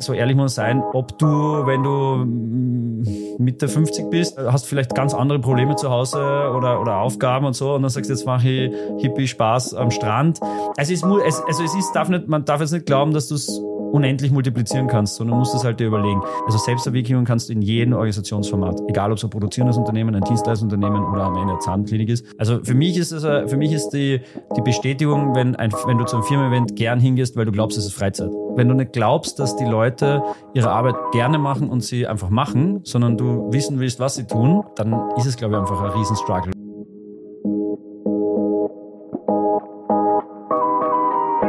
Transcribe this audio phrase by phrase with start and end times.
[0.00, 5.12] so ehrlich muss sein, ob du, wenn du mm, Mitte 50 bist, hast vielleicht ganz
[5.12, 6.18] andere Probleme zu Hause
[6.56, 9.90] oder, oder Aufgaben und so und dann sagst du, jetzt mache ich Hippie Spaß am
[9.90, 10.38] Strand.
[10.76, 13.34] Also es, es, also es ist, darf nicht, man darf jetzt nicht glauben, dass du
[13.34, 13.60] es
[13.92, 16.20] unendlich multiplizieren kannst, sondern musst es halt dir überlegen.
[16.46, 21.04] Also Selbstverwirklichung kannst du in jedem Organisationsformat, egal ob es ein produzierendes Unternehmen, ein Dienstleistungsunternehmen
[21.06, 22.24] oder am Ende eine Zahnklinik ist.
[22.38, 24.20] Also für mich ist es, für mich ist die,
[24.56, 27.86] die Bestätigung, wenn, ein, wenn du zu einem Firmen-Event gern hingehst, weil du glaubst, es
[27.86, 28.30] ist Freizeit.
[28.54, 30.22] Wenn du nicht glaubst, dass die Leute
[30.54, 34.64] ihre Arbeit gerne machen und sie einfach machen, sondern du wissen willst, was sie tun,
[34.76, 36.52] dann ist es, glaube ich, einfach ein Riesenstruggle.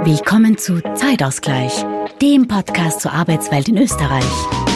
[0.03, 1.85] Willkommen zu Zeitausgleich,
[2.21, 4.25] dem Podcast zur Arbeitswelt in Österreich.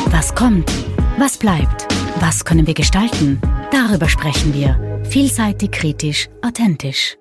[0.07, 0.71] Was kommt?
[1.17, 1.87] Was bleibt?
[2.19, 3.41] Was können wir gestalten?
[3.71, 5.01] Darüber sprechen wir.
[5.09, 7.17] Vielseitig, kritisch, authentisch.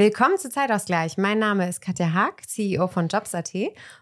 [0.00, 1.18] Willkommen zu Zeitausgleich.
[1.18, 3.50] Mein Name ist Katja Haag, CEO von Jobs.at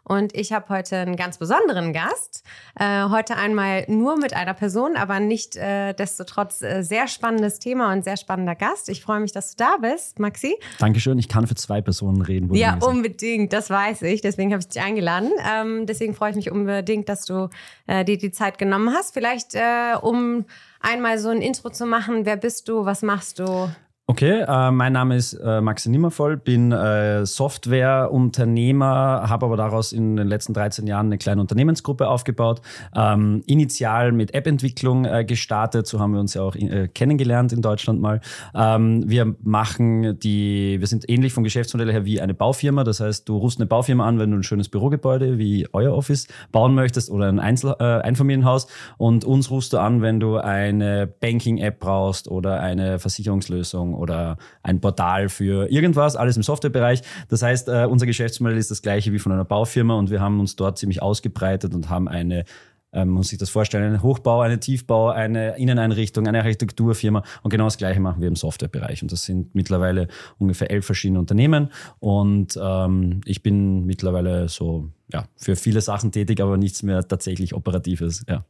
[0.05, 2.45] und ich habe heute einen ganz besonderen Gast.
[2.79, 7.95] Äh, heute einmal nur mit einer Person, aber nicht äh, destotrotz äh, sehr spannendes Thema
[7.95, 8.91] und sehr spannender Gast.
[8.91, 10.57] Ich freue mich, dass du da bist, Maxi.
[10.81, 11.19] Dankeschön.
[11.19, 12.55] Ich kann für zwei Personen reden.
[12.55, 13.55] Ja, unbedingt.
[13.55, 14.21] Das weiß ich.
[14.21, 15.31] Deswegen habe ich dich eingeladen.
[15.51, 17.49] Ähm, deswegen freue ich mich unbedingt, dass du
[17.87, 19.15] äh, dir die Zeit genommen hast.
[19.15, 20.45] Vielleicht äh, um
[20.79, 22.27] einmal so ein Intro zu machen.
[22.27, 22.85] Wer bist du?
[22.85, 23.71] Was machst du?
[24.09, 30.15] Okay, äh, mein Name ist äh, Maxi Nimmervoll, bin äh, Softwareunternehmer, habe aber daraus in
[30.15, 32.61] den letzten 13 Jahren eine kleine Unternehmensgruppe aufgebaut.
[32.95, 37.63] Ähm, initial mit App-Entwicklung äh, gestartet, so haben wir uns ja auch äh, kennengelernt in
[37.63, 38.21] Deutschland mal.
[38.55, 43.29] Ähm, wir machen die, wir sind ähnlich vom Geschäftsmodell her wie eine Baufirma, das heißt,
[43.29, 47.11] du rufst eine Baufirma an, wenn du ein schönes Bürogebäude wie euer Office bauen möchtest
[47.11, 52.31] oder ein Einzel äh, Einfamilienhaus und uns rufst du an, wenn du eine Banking-App brauchst
[52.31, 57.03] oder eine Versicherungslösung oder ein Portal für irgendwas, alles im Softwarebereich.
[57.29, 60.41] Das heißt, äh, unser Geschäftsmodell ist das gleiche wie von einer Baufirma und wir haben
[60.41, 62.45] uns dort ziemlich ausgebreitet und haben eine
[62.93, 67.65] ähm, muss sich das vorstellen, einen Hochbau, eine Tiefbau, eine Inneneinrichtung, eine Architekturfirma und genau
[67.65, 70.09] das Gleiche machen wir im Softwarebereich und das sind mittlerweile
[70.39, 76.41] ungefähr elf verschiedene Unternehmen und ähm, ich bin mittlerweile so ja für viele Sachen tätig,
[76.41, 78.25] aber nichts mehr tatsächlich operatives.
[78.29, 78.45] Ja.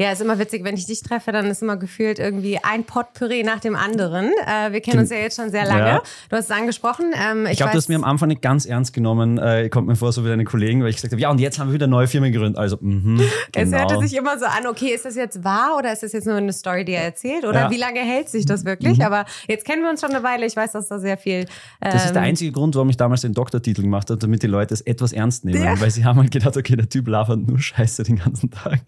[0.00, 3.42] Ja, ist immer witzig, wenn ich dich treffe, dann ist immer gefühlt irgendwie ein Potpourri
[3.42, 4.30] nach dem anderen.
[4.46, 5.86] Äh, wir kennen uns ja jetzt schon sehr lange.
[5.86, 6.02] Ja.
[6.30, 7.12] Du hast es angesprochen.
[7.14, 9.36] Ähm, ich, ich glaube, du hast mir am Anfang nicht ganz ernst genommen.
[9.36, 11.58] Äh, kommt mir vor, so wie deine Kollegen, weil ich gesagt habe, ja, und jetzt
[11.58, 12.58] haben wir wieder neue Firmen gegründet.
[12.58, 13.20] Also, mhm,
[13.52, 13.76] genau.
[13.76, 16.26] Es hörte sich immer so an, okay, ist das jetzt wahr oder ist das jetzt
[16.26, 17.44] nur eine Story, die er erzählt?
[17.44, 17.70] Oder ja.
[17.70, 18.96] wie lange hält sich das wirklich?
[18.96, 19.04] Mhm.
[19.04, 20.46] Aber jetzt kennen wir uns schon eine Weile.
[20.46, 21.40] Ich weiß, dass da sehr viel.
[21.40, 21.46] Ähm,
[21.82, 24.46] das ist der ähm, einzige Grund, warum ich damals den Doktortitel gemacht habe, damit die
[24.46, 25.62] Leute es etwas ernst nehmen.
[25.62, 25.78] Ja.
[25.78, 28.80] Weil sie haben halt gedacht, okay, der Typ labert nur Scheiße den ganzen Tag.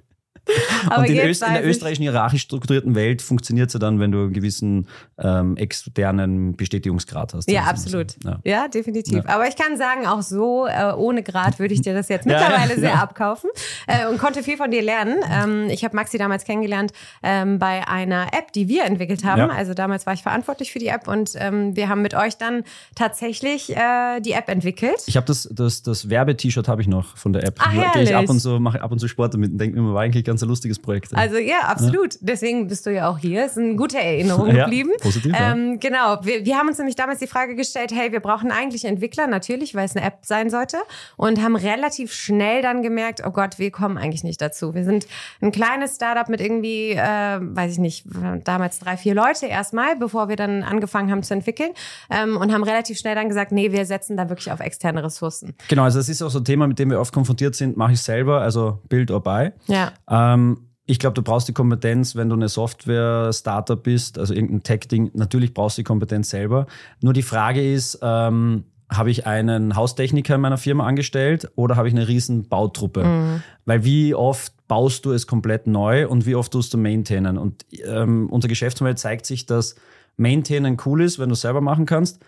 [0.96, 4.22] Und in, Öst, in der österreichischen hierarchisch strukturierten Welt funktioniert es ja dann, wenn du
[4.22, 4.88] einen gewissen
[5.18, 7.50] ähm, externen Bestätigungsgrad hast.
[7.50, 8.12] Ja, absolut.
[8.22, 8.28] So.
[8.28, 8.40] Ja.
[8.44, 8.68] ja.
[8.68, 9.24] definitiv.
[9.24, 9.28] Ja.
[9.28, 12.78] Aber ich kann sagen, auch so, äh, ohne Grad würde ich dir das jetzt mittlerweile
[12.78, 13.50] sehr abkaufen
[13.86, 15.18] äh, und konnte viel von dir lernen.
[15.30, 16.92] Ähm, ich habe Maxi damals kennengelernt
[17.22, 19.50] ähm, bei einer App, die wir entwickelt haben.
[19.50, 22.64] Also damals war ich verantwortlich für die App und ähm, wir haben mit euch dann
[22.94, 25.02] tatsächlich äh, die App entwickelt.
[25.06, 27.56] Ich habe das, das, das Werbe-T-Shirt habe ich noch von der App.
[27.58, 29.94] Ach, Gehe ich ab und zu, mache ab und zu Sport damit und denke mir,
[29.94, 31.14] war eigentlich ganz ein lustiges Projekt.
[31.14, 32.14] Also ja, absolut.
[32.14, 32.20] Ja.
[32.22, 33.46] Deswegen bist du ja auch hier.
[33.46, 34.90] Ist eine gute Erinnerung ja, geblieben.
[35.00, 36.18] Positiv, ähm, Genau.
[36.22, 39.74] Wir, wir haben uns nämlich damals die Frage gestellt, hey, wir brauchen eigentlich Entwickler, natürlich,
[39.74, 40.78] weil es eine App sein sollte.
[41.16, 44.74] Und haben relativ schnell dann gemerkt, oh Gott, wir kommen eigentlich nicht dazu.
[44.74, 45.06] Wir sind
[45.40, 48.06] ein kleines Startup mit irgendwie, äh, weiß ich nicht,
[48.44, 51.70] damals drei, vier Leute erstmal, bevor wir dann angefangen haben zu entwickeln.
[52.10, 55.54] Ähm, und haben relativ schnell dann gesagt, nee, wir setzen da wirklich auf externe Ressourcen.
[55.68, 57.92] Genau, also das ist auch so ein Thema, mit dem wir oft konfrontiert sind, mache
[57.92, 59.52] ich selber, also Build or Buy.
[59.66, 59.92] Ja.
[60.22, 65.12] Ähm, ich glaube, du brauchst die Kompetenz, wenn du eine Software-Startup bist, also irgendein Tech-Ding,
[65.14, 66.66] natürlich brauchst du die Kompetenz selber.
[67.00, 71.88] Nur die Frage ist, ähm, habe ich einen Haustechniker in meiner Firma angestellt oder habe
[71.88, 73.04] ich eine riesen Bautruppe?
[73.04, 73.42] Mhm.
[73.64, 77.38] Weil wie oft baust du es komplett neu und wie oft tust du maintainen?
[77.38, 79.76] Und ähm, unser Geschäftsmodell zeigt sich, dass
[80.16, 82.22] Maintainen cool ist, wenn du selber machen kannst.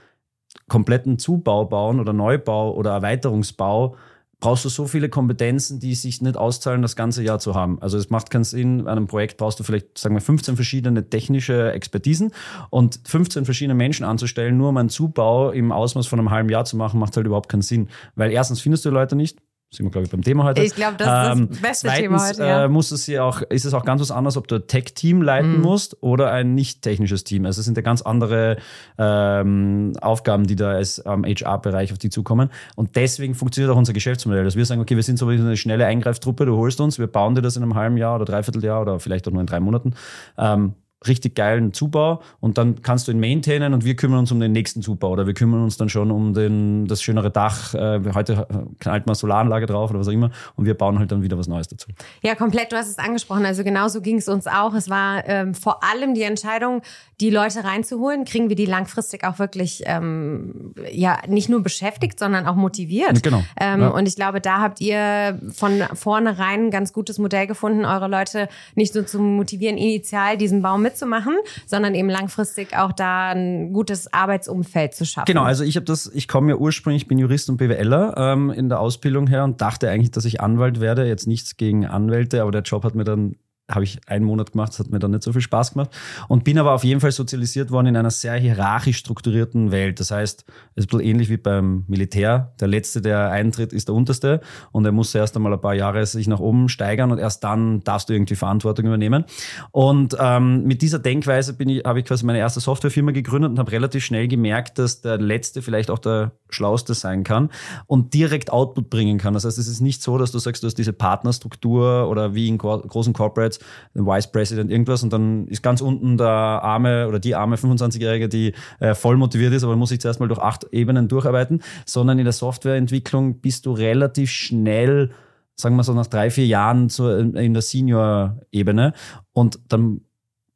[0.69, 3.97] Kompletten Zubau bauen oder Neubau oder Erweiterungsbau
[4.44, 7.80] brauchst du so viele Kompetenzen, die sich nicht auszahlen, das ganze Jahr zu haben.
[7.80, 11.09] Also es macht keinen Sinn, an einem Projekt brauchst du vielleicht, sagen wir, 15 verschiedene
[11.09, 12.30] technische Expertisen
[12.68, 16.66] und 15 verschiedene Menschen anzustellen, nur um einen Zubau im Ausmaß von einem halben Jahr
[16.66, 17.89] zu machen, macht halt überhaupt keinen Sinn.
[18.16, 19.39] Weil erstens findest du Leute nicht,
[19.76, 20.62] sind wir, glaube ich, beim Thema heute.
[20.62, 22.42] Ich glaube, das ist ähm, das beste zweitens, Thema heute.
[22.42, 22.65] Ja.
[22.65, 25.22] Äh, muss es ja auch, ist es auch ganz was anderes, ob du ein Tech-Team
[25.22, 25.62] leiten mhm.
[25.62, 27.47] musst oder ein nicht technisches Team.
[27.47, 28.56] Also es sind ja ganz andere
[28.98, 32.50] ähm, Aufgaben, die da als ähm, HR-Bereich auf die zukommen.
[32.76, 35.86] Und deswegen funktioniert auch unser Geschäftsmodell, dass wir sagen, okay, wir sind so eine schnelle
[35.86, 38.80] Eingreiftruppe, du holst uns, wir bauen dir das in einem halben Jahr oder dreiviertel Jahr
[38.82, 39.94] oder vielleicht auch nur in drei Monaten.
[40.38, 40.74] Ähm,
[41.06, 44.53] richtig geilen Zubau und dann kannst du ihn maintainen und wir kümmern uns um den
[44.53, 47.74] nächsten Zubau oder wir kümmern uns dann schon um den, das schönere Dach.
[47.74, 48.47] Äh, heute
[48.78, 51.48] knallt man Solaranlage drauf oder was auch immer und wir bauen halt dann wieder was
[51.48, 51.89] Neues dazu.
[52.22, 53.45] Ja, komplett, du hast es angesprochen.
[53.47, 54.74] Also genauso ging es uns auch.
[54.74, 56.83] Es war ähm, vor allem die Entscheidung,
[57.21, 58.24] die Leute reinzuholen.
[58.24, 63.22] Kriegen wir die langfristig auch wirklich ähm, ja nicht nur beschäftigt, sondern auch motiviert.
[63.22, 63.42] Genau.
[63.60, 63.89] Ähm, ja.
[63.89, 68.48] Und ich glaube, da habt ihr von vornherein ein ganz gutes Modell gefunden, eure Leute
[68.74, 71.36] nicht nur zu motivieren, initial diesen Baum mit mitzumachen,
[71.66, 75.26] sondern eben langfristig auch da ein gutes Arbeitsumfeld zu schaffen.
[75.26, 78.50] Genau, also ich habe das, ich komme ja ursprünglich, ich bin Jurist und BWLer ähm,
[78.50, 81.06] in der Ausbildung her und dachte eigentlich, dass ich Anwalt werde.
[81.06, 83.36] Jetzt nichts gegen Anwälte, aber der Job hat mir dann
[83.71, 85.91] habe ich einen Monat gemacht, das hat mir dann nicht so viel Spaß gemacht.
[86.28, 90.01] Und bin aber auf jeden Fall sozialisiert worden in einer sehr hierarchisch strukturierten Welt.
[90.01, 92.53] Das heißt, es ist ein bisschen ähnlich wie beim Militär.
[92.61, 94.41] Der Letzte, der eintritt, ist der Unterste
[94.72, 97.81] und er muss erst einmal ein paar Jahre sich nach oben steigern und erst dann
[97.84, 99.25] darfst du irgendwie Verantwortung übernehmen.
[99.71, 103.59] Und ähm, mit dieser Denkweise bin ich, habe ich quasi meine erste Softwarefirma gegründet und
[103.59, 107.51] habe relativ schnell gemerkt, dass der Letzte vielleicht auch der Schlauste sein kann
[107.87, 109.34] und direkt Output bringen kann.
[109.34, 112.49] Das heißt, es ist nicht so, dass du sagst, du hast diese Partnerstruktur oder wie
[112.49, 113.65] in großen Corporates jetzt
[113.95, 118.53] Vice President irgendwas und dann ist ganz unten der arme oder die arme 25-Jährige, die
[118.80, 122.24] äh, voll motiviert ist, aber muss sich zuerst mal durch acht Ebenen durcharbeiten, sondern in
[122.24, 125.10] der Softwareentwicklung bist du relativ schnell
[125.56, 128.92] sagen wir so nach drei, vier Jahren zu, in der Senior-Ebene
[129.33, 130.01] und dann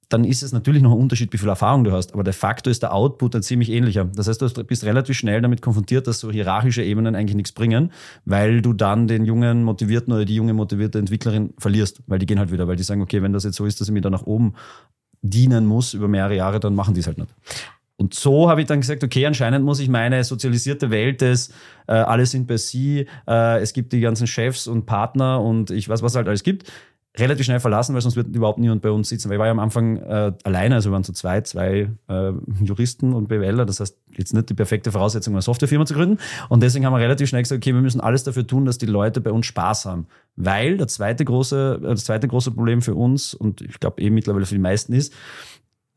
[0.09, 2.15] dann ist es natürlich noch ein Unterschied, wie viel Erfahrung du hast.
[2.15, 4.07] Aber de facto ist der Output dann ziemlich ähnlicher.
[4.07, 7.93] Das heißt, du bist relativ schnell damit konfrontiert, dass so hierarchische Ebenen eigentlich nichts bringen,
[8.25, 12.39] weil du dann den jungen motivierten oder die junge motivierte Entwicklerin verlierst, weil die gehen
[12.39, 14.11] halt wieder, weil die sagen, okay, wenn das jetzt so ist, dass ich mir da
[14.11, 14.55] nach oben
[15.21, 17.35] dienen muss über mehrere Jahre, dann machen die es halt nicht.
[17.97, 21.51] Und so habe ich dann gesagt, okay, anscheinend muss ich meine sozialisierte Welt des
[21.89, 25.89] äh, alle sind bei sie, äh, es gibt die ganzen Chefs und Partner und ich
[25.89, 26.71] weiß, was halt alles gibt,
[27.17, 29.29] relativ schnell verlassen, weil sonst wird überhaupt niemand bei uns sitzen.
[29.29, 31.91] Weil ich war ja am Anfang äh, alleine, also wir waren zu so zwei, zwei
[32.09, 32.33] äh,
[32.63, 33.65] Juristen und BWLer.
[33.67, 36.19] Das heißt, jetzt nicht die perfekte Voraussetzung, eine Softwarefirma zu gründen.
[36.49, 38.87] Und deswegen haben wir relativ schnell gesagt, okay, wir müssen alles dafür tun, dass die
[38.87, 40.07] Leute bei uns Spaß haben.
[40.37, 44.47] Weil der zweite große, das zweite große Problem für uns und ich glaube eh mittlerweile
[44.47, 45.13] für die meisten ist,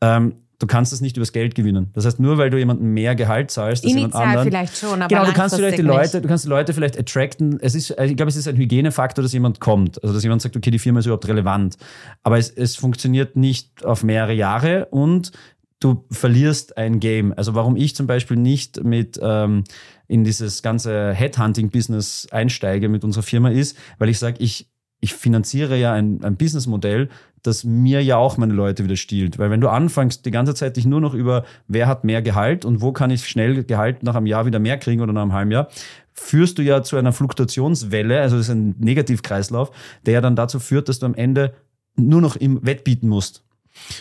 [0.00, 1.90] ähm, Du kannst es nicht übers Geld gewinnen.
[1.92, 4.46] Das heißt, nur weil du jemandem mehr Gehalt zahlst als jemand anderen.
[4.46, 7.58] vielleicht schon, aber Genau, du kannst vielleicht die Leute, du kannst die Leute vielleicht attracten.
[7.60, 10.00] Es ist, ich glaube, es ist ein Hygienefaktor, dass jemand kommt.
[10.04, 11.78] Also, dass jemand sagt, okay, die Firma ist überhaupt relevant.
[12.22, 15.32] Aber es, es funktioniert nicht auf mehrere Jahre und
[15.80, 17.34] du verlierst ein Game.
[17.36, 19.64] Also, warum ich zum Beispiel nicht mit, ähm,
[20.06, 24.68] in dieses ganze Headhunting-Business einsteige mit unserer Firma ist, weil ich sage, ich,
[25.02, 27.08] ich finanziere ja ein, ein Businessmodell,
[27.42, 29.36] das mir ja auch meine Leute wieder stiehlt.
[29.36, 32.64] Weil wenn du anfängst, die ganze Zeit dich nur noch über, wer hat mehr Gehalt
[32.64, 35.32] und wo kann ich schnell Gehalt nach einem Jahr wieder mehr kriegen oder nach einem
[35.32, 35.68] halben Jahr,
[36.12, 39.72] führst du ja zu einer Fluktuationswelle, also das ist ein Negativkreislauf,
[40.06, 41.52] der ja dann dazu führt, dass du am Ende
[41.96, 43.42] nur noch im Wettbieten musst.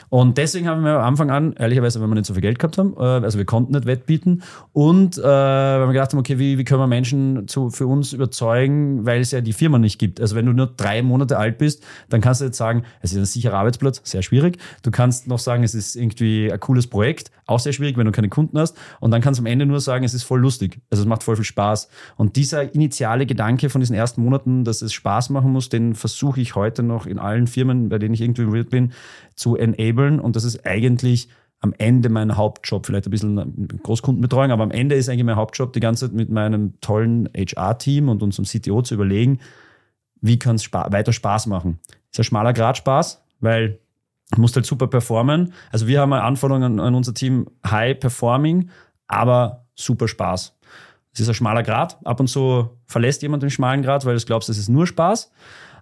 [0.10, 2.78] Und deswegen haben wir am Anfang an, ehrlicherweise, weil wir nicht so viel Geld gehabt
[2.78, 6.58] haben, äh, also wir konnten nicht wettbieten und äh, weil wir gedacht haben, okay, wie,
[6.58, 10.20] wie können wir Menschen zu, für uns überzeugen, weil es ja die Firma nicht gibt.
[10.22, 13.18] Also wenn du nur drei Monate alt bist, dann kannst du jetzt sagen, es ist
[13.18, 14.58] ein sicherer Arbeitsplatz, sehr schwierig.
[14.84, 18.12] Du kannst noch sagen, es ist irgendwie ein cooles Projekt, auch sehr schwierig, wenn du
[18.12, 18.78] keine Kunden hast.
[19.00, 20.82] Und dann kannst du am Ende nur sagen, es ist voll lustig.
[20.90, 21.90] Also es macht voll viel Spaß.
[22.18, 26.42] Und dieser initiale Gedanke von diesen ersten Monaten, dass es Spaß machen muss, den versuche
[26.42, 28.94] ich heute noch in allen Firmen, bei denen ich irgendwie bin,
[29.36, 30.20] zu enablen.
[30.20, 31.30] Und das ist eigentlich
[31.62, 35.74] am Ende mein Hauptjob, vielleicht ein bisschen Großkundenbetreuung, aber am Ende ist eigentlich mein Hauptjob,
[35.74, 39.40] die ganze Zeit mit meinem tollen HR-Team und unserem CTO zu überlegen,
[40.22, 41.80] wie kann es spa weiter Spaß machen.
[42.12, 43.80] Ist ein schmaler Grad Spaß, weil
[44.38, 45.54] musst halt super performen.
[45.72, 48.70] Also wir haben Anforderungen an unser Team High Performing,
[49.08, 50.56] aber super Spaß.
[51.14, 51.98] Es ist ein schmaler Grad.
[52.06, 55.32] Ab und zu verlässt jemand den schmalen Grad, weil du glaubst, es ist nur Spaß.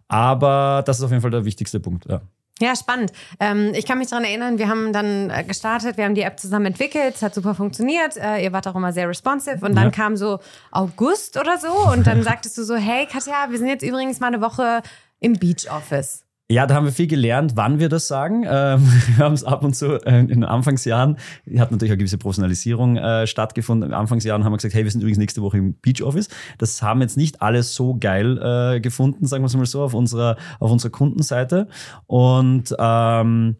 [0.07, 2.05] Aber das ist auf jeden Fall der wichtigste Punkt.
[2.09, 2.21] Ja.
[2.61, 3.13] Ja, spannend.
[3.39, 6.39] Ähm, ich kann mich daran erinnern, wir haben dann äh, gestartet, wir haben die App
[6.39, 9.85] zusammen entwickelt, es hat super funktioniert, äh, ihr wart auch immer sehr responsive und dann
[9.85, 9.91] ja.
[9.91, 10.39] kam so
[10.71, 14.27] August oder so und dann sagtest du so, hey Katja, wir sind jetzt übrigens mal
[14.27, 14.81] eine Woche
[15.21, 16.25] im Beach Office.
[16.51, 18.45] Ja, da haben wir viel gelernt, wann wir das sagen.
[18.49, 18.81] Ähm,
[19.15, 21.17] wir haben es ab und zu äh, in den Anfangsjahren,
[21.57, 23.89] hat natürlich eine gewisse Professionalisierung äh, stattgefunden.
[23.89, 26.29] In Anfangsjahren haben wir gesagt, hey, wir sind übrigens nächste Woche im Beach Office.
[26.57, 29.93] Das haben jetzt nicht alle so geil äh, gefunden, sagen wir es mal so, auf
[29.93, 31.67] unserer, auf unserer Kundenseite.
[32.07, 33.55] Und ähm,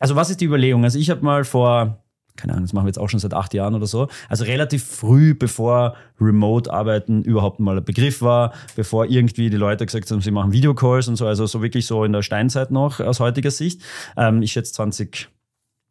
[0.00, 0.84] also was ist die Überlegung?
[0.84, 2.04] Also ich habe mal vor
[2.36, 4.08] keine Ahnung, das machen wir jetzt auch schon seit acht Jahren oder so.
[4.28, 10.10] Also relativ früh, bevor Remote-Arbeiten überhaupt mal ein Begriff war, bevor irgendwie die Leute gesagt
[10.10, 13.20] haben, sie machen Videocalls und so, also so wirklich so in der Steinzeit noch aus
[13.20, 13.82] heutiger Sicht.
[14.16, 15.28] Ähm, ich schätze 20,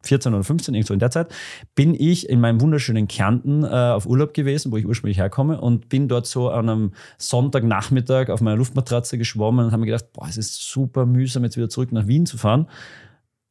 [0.02, 1.32] 14 oder 15, irgendwo in der Zeit,
[1.74, 5.88] bin ich in meinem wunderschönen Kärnten äh, auf Urlaub gewesen, wo ich ursprünglich herkomme und
[5.88, 10.26] bin dort so an einem Sonntagnachmittag auf meiner Luftmatratze geschwommen und habe mir gedacht, boah,
[10.28, 12.68] es ist super mühsam, jetzt wieder zurück nach Wien zu fahren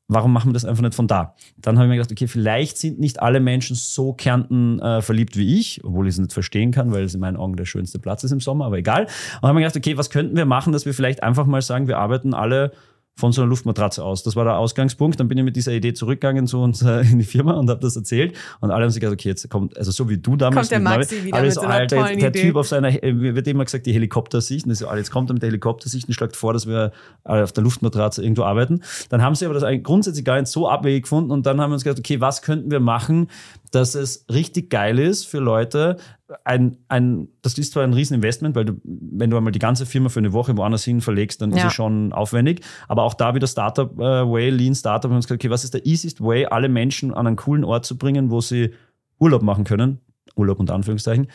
[0.08, 1.36] warum machen wir das einfach nicht von da?
[1.58, 5.38] Dann habe ich mir gedacht, okay, vielleicht sind nicht alle Menschen so Kärnten äh, verliebt
[5.38, 8.00] wie ich, obwohl ich es nicht verstehen kann, weil es in meinen Augen der schönste
[8.00, 9.04] Platz ist im Sommer, aber egal.
[9.06, 11.88] Und habe mir gedacht, okay, was könnten wir machen, dass wir vielleicht einfach mal sagen,
[11.88, 12.72] wir arbeiten alle
[13.18, 14.24] von so einer Luftmatratze aus.
[14.24, 15.20] Das war der Ausgangspunkt.
[15.20, 17.80] Dann bin ich mit dieser Idee zurückgegangen zu uns äh, in die Firma und habe
[17.80, 18.36] das erzählt.
[18.60, 20.70] Und alle haben sich gesagt, okay, jetzt kommt, also so wie du damals.
[20.70, 22.42] Kommt der Maxi wieder mit so, Alter, der Idee.
[22.42, 24.66] Typ auf seiner, äh, wird immer gesagt, die Helikoptersicht.
[24.66, 26.92] Und so, jetzt kommt er mit der Helikoptersicht und schlägt vor, dass wir
[27.24, 28.82] auf der Luftmatratze irgendwo arbeiten.
[29.10, 31.76] Dann haben sie aber das grundsätzlich gar nicht so abwegig gefunden und dann haben wir
[31.76, 33.30] uns gedacht, okay, was könnten wir machen,
[33.76, 35.98] dass es richtig geil ist für Leute.
[36.46, 40.08] Ein, ein, das ist zwar ein Rieseninvestment, weil du, wenn du einmal die ganze Firma
[40.08, 41.58] für eine Woche woanders hin verlegst, dann ja.
[41.58, 42.62] ist es schon aufwendig.
[42.88, 45.66] Aber auch da wieder Startup äh, Way, Lean Startup, haben wir uns gesagt, okay, was
[45.66, 48.72] ist der easiest way, alle Menschen an einen coolen Ort zu bringen, wo sie
[49.20, 50.00] Urlaub machen können,
[50.36, 51.28] Urlaub unter Anführungszeichen,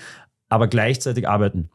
[0.48, 1.68] aber gleichzeitig arbeiten.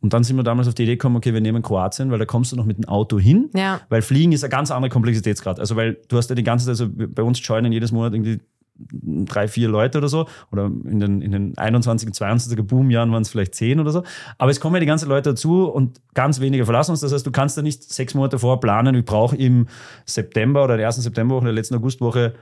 [0.00, 2.24] Und dann sind wir damals auf die Idee gekommen, okay, wir nehmen Kroatien, weil da
[2.24, 3.50] kommst du noch mit dem Auto hin.
[3.54, 3.80] Ja.
[3.88, 5.60] Weil Fliegen ist ein ganz anderer Komplexitätsgrad.
[5.60, 8.40] Also weil du hast ja die ganze Zeit, also bei uns joinen jedes Monat irgendwie
[8.76, 10.26] drei, vier Leute oder so.
[10.50, 14.02] Oder in den, in den 21, 22er Boomjahren waren es vielleicht zehn oder so.
[14.38, 17.00] Aber es kommen ja die ganzen Leute dazu und ganz wenige verlassen uns.
[17.00, 19.66] Das heißt, du kannst da nicht sechs Monate vorher planen, ich brauche im
[20.06, 22.34] September oder der ersten Septemberwoche, der letzten Augustwoche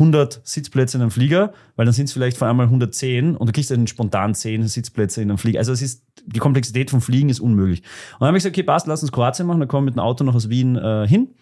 [0.00, 3.52] 100 Sitzplätze in einem Flieger, weil dann sind es vielleicht vor einmal 110 und du
[3.52, 5.58] kriegst dann spontan 10 Sitzplätze in einem Flieger.
[5.58, 7.80] Also es ist, die Komplexität vom Fliegen ist unmöglich.
[8.14, 9.60] Und dann habe ich gesagt, okay, passt, lass uns Kroatien machen.
[9.60, 11.34] Dann kommen wir mit dem Auto noch aus Wien äh, hin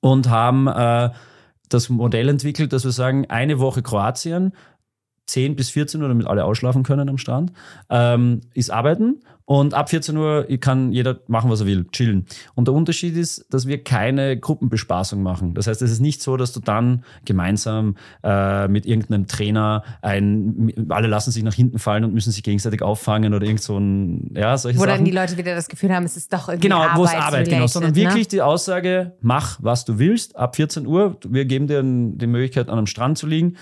[0.00, 1.10] und haben äh,
[1.72, 4.52] das Modell entwickelt, dass wir sagen, eine Woche Kroatien,
[5.30, 7.52] 10 bis 14 Uhr, damit alle ausschlafen können am Strand,
[7.88, 9.20] ähm, ist arbeiten.
[9.50, 12.24] Und ab 14 Uhr kann jeder machen, was er will, chillen.
[12.54, 15.54] Und der Unterschied ist, dass wir keine Gruppenbespaßung machen.
[15.54, 20.72] Das heißt, es ist nicht so, dass du dann gemeinsam äh, mit irgendeinem Trainer ein,
[20.90, 24.30] alle lassen sich nach hinten fallen und müssen sich gegenseitig auffangen oder irgend so ein,
[24.36, 24.98] ja, solche Wo Sachen.
[24.98, 27.48] dann die Leute wieder das Gefühl haben, es ist doch irgendwie Genau, wo es Arbeit,
[27.48, 27.66] genau.
[27.66, 27.96] Sondern ne?
[27.96, 31.16] wirklich die Aussage, mach, was du willst, ab 14 Uhr.
[31.28, 33.56] Wir geben dir die Möglichkeit, an einem Strand zu liegen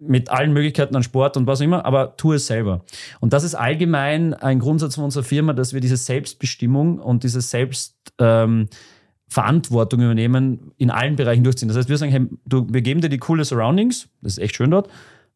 [0.00, 2.84] mit allen Möglichkeiten an Sport und was auch immer, aber tu es selber.
[3.20, 7.40] Und das ist allgemein ein Grundsatz von unserer Firma, dass wir diese Selbstbestimmung und diese
[7.40, 11.68] Selbstverantwortung ähm, übernehmen, in allen Bereichen durchziehen.
[11.68, 14.56] Das heißt, wir sagen, hey, du, wir geben dir die coole Surroundings, das ist echt
[14.56, 14.88] schön dort,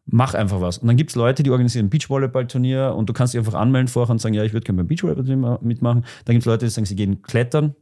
[0.07, 0.79] mach einfach was.
[0.79, 3.89] Und dann gibt es Leute, die organisieren ein Beachvolleyball-Turnier und du kannst dich einfach anmelden
[3.89, 6.05] vorher und sagen, ja, ich würde gerne beim Beachvolleyball mitmachen.
[6.25, 7.75] Dann gibt es Leute, die sagen, sie gehen klettern,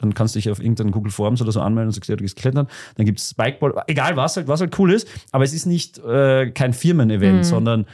[0.00, 2.22] dann kannst du dich auf irgendeinen Google Forms oder so anmelden und sagst, ja, du
[2.22, 2.68] gehst klettern.
[2.96, 5.08] Dann gibt es Spikeball, egal was halt, was halt cool ist.
[5.32, 7.44] Aber es ist nicht äh, kein Firmen-Event, mhm.
[7.44, 7.86] sondern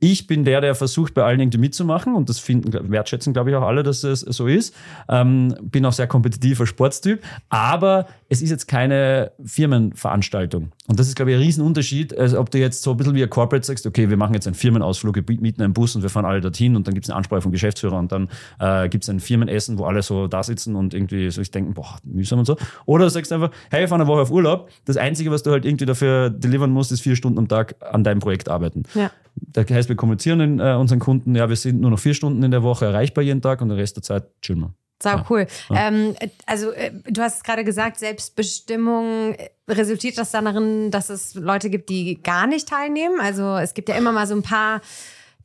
[0.00, 3.56] ich bin der, der versucht, bei allen irgendwie mitzumachen und das finden, wertschätzen, glaube ich,
[3.56, 4.74] auch alle, dass es so ist.
[5.08, 10.70] Ähm, bin auch sehr kompetitiver Sportstyp, aber es ist jetzt keine Firmenveranstaltung.
[10.86, 13.22] Und das ist, glaube ich, ein Riesenunterschied, also ob du jetzt so ein bisschen wie
[13.24, 16.10] ein Corporate sagst, okay, wir machen jetzt einen Firmenausflug, wir mieten einen Bus und wir
[16.10, 18.28] fahren alle dorthin und dann gibt es eine Ansprache vom Geschäftsführer und dann
[18.60, 21.74] äh, gibt es ein Firmenessen, wo alle so da sitzen und irgendwie so ich denken,
[21.74, 22.56] boah, mühsam und so.
[22.86, 24.70] Oder du sagst einfach, hey, wir fahren eine Woche auf Urlaub.
[24.84, 28.04] Das Einzige, was du halt irgendwie dafür delivern musst, ist vier Stunden am Tag an
[28.04, 28.84] deinem Projekt arbeiten.
[28.94, 29.10] Ja.
[29.40, 32.42] Das heißt, wir kommunizieren in, äh, unseren Kunden, ja, wir sind nur noch vier Stunden
[32.42, 34.74] in der Woche erreichbar jeden Tag und den Rest der Zeit chillen wir.
[35.00, 35.46] Sau cool.
[35.70, 35.88] Ja.
[35.88, 36.16] Ähm,
[36.46, 39.36] also, äh, du hast gerade gesagt, Selbstbestimmung.
[39.68, 43.20] Resultiert das dann darin, dass es Leute gibt, die gar nicht teilnehmen?
[43.20, 44.80] Also, es gibt ja immer mal so ein paar,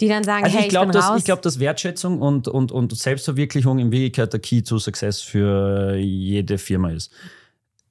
[0.01, 1.19] die dann sagen, also hey, ich, glaub, ich bin dass, raus.
[1.19, 5.97] Ich glaube, dass Wertschätzung und, und, und Selbstverwirklichung in Wirklichkeit der Key zu Success für
[5.97, 7.11] jede Firma ist.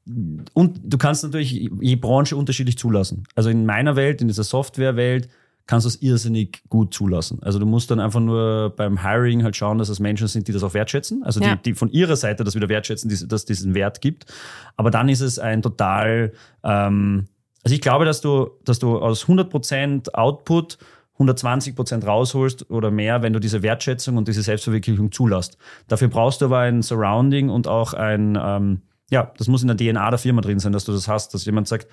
[0.05, 3.23] Und du kannst natürlich je Branche unterschiedlich zulassen.
[3.37, 5.29] Also in meiner Welt, in dieser Softwarewelt,
[5.67, 7.39] kannst du es irrsinnig gut zulassen.
[7.43, 10.53] Also du musst dann einfach nur beim Hiring halt schauen, dass es Menschen sind, die
[10.53, 11.57] das auch wertschätzen, also ja.
[11.57, 14.27] die, die, von ihrer Seite das wieder wertschätzen, dass es diesen Wert gibt.
[14.77, 16.33] Aber dann ist es ein total,
[16.65, 17.27] ähm,
[17.63, 20.79] also ich glaube, dass du, dass du aus 100% Output
[21.19, 25.59] 120% rausholst oder mehr, wenn du diese Wertschätzung und diese Selbstverwirklichung zulässt.
[25.89, 29.77] Dafür brauchst du aber ein Surrounding und auch ein, ähm, ja, das muss in der
[29.77, 31.87] DNA der Firma drin sein, dass du das hast, dass jemand sagt,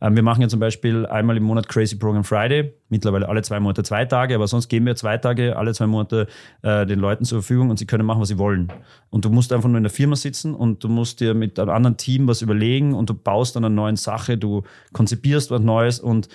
[0.00, 3.82] wir machen ja zum Beispiel einmal im Monat Crazy Program Friday, mittlerweile alle zwei Monate
[3.82, 6.26] zwei Tage, aber sonst geben wir zwei Tage alle zwei Monate
[6.62, 8.72] äh, den Leuten zur Verfügung und sie können machen, was sie wollen.
[9.10, 11.70] Und du musst einfach nur in der Firma sitzen und du musst dir mit einem
[11.70, 16.00] anderen Team was überlegen und du baust dann eine neue Sache, du konzipierst was Neues
[16.00, 16.28] und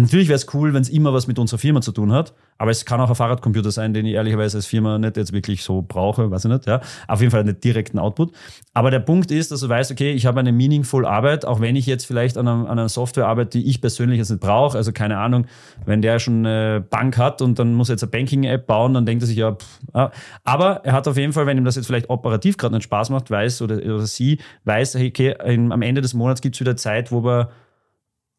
[0.00, 2.70] Natürlich wäre es cool, wenn es immer was mit unserer Firma zu tun hat, aber
[2.70, 5.84] es kann auch ein Fahrradcomputer sein, den ich ehrlicherweise als Firma nicht jetzt wirklich so
[5.86, 6.80] brauche, weiß ich nicht, ja.
[7.08, 8.32] Auf jeden Fall nicht direkten Output.
[8.74, 11.76] Aber der Punkt ist, dass du weißt, okay, ich habe eine meaningful Arbeit, auch wenn
[11.76, 14.76] ich jetzt vielleicht an, einer, an einer Software arbeite, die ich persönlich jetzt nicht brauche.
[14.76, 15.46] Also keine Ahnung,
[15.86, 19.06] wenn der schon eine Bank hat und dann muss er jetzt eine Banking-App bauen, dann
[19.06, 20.10] denkt er sich ja, pff, ja.
[20.44, 23.10] Aber er hat auf jeden Fall, wenn ihm das jetzt vielleicht operativ gerade nicht Spaß
[23.10, 27.12] macht, weiß oder, oder sie weiß, okay, am Ende des Monats gibt es wieder Zeit,
[27.12, 27.50] wo wir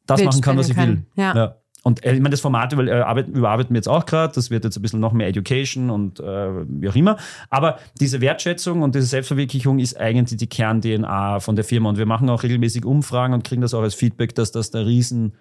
[0.08, 0.90] das machen kann, was ich kann.
[0.90, 1.06] will.
[1.16, 1.36] Ja.
[1.36, 1.56] ja.
[1.84, 4.34] und äh, ich meine, das Format überarbeiten, überarbeiten wir jetzt auch gerade.
[4.34, 7.18] Das wird jetzt ein bisschen noch mehr Education und äh, wie auch immer.
[7.50, 11.90] Aber diese Wertschätzung und diese Selbstverwirklichung ist eigentlich die Kern-DNA von der Firma.
[11.90, 14.86] Und wir machen auch regelmäßig Umfragen und kriegen das auch als Feedback, dass das der
[14.86, 15.34] riesen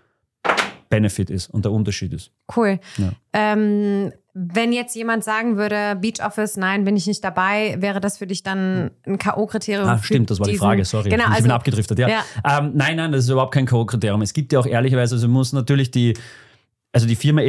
[0.88, 2.30] Benefit ist und der Unterschied ist.
[2.54, 2.78] Cool.
[2.96, 3.12] Ja.
[3.32, 8.18] Ähm, wenn jetzt jemand sagen würde, Beach Office, nein, bin ich nicht dabei, wäre das
[8.18, 9.86] für dich dann ein K.O.-Kriterium?
[9.86, 11.08] Ah, stimmt, das war die Frage, sorry.
[11.08, 12.08] Genau, ich also, bin abgedriftet, ja.
[12.08, 12.22] ja.
[12.44, 14.22] Ähm, nein, nein, das ist überhaupt kein K.O.-Kriterium.
[14.22, 16.12] Es gibt ja auch ehrlicherweise, also muss natürlich die,
[16.92, 17.40] also die Firma,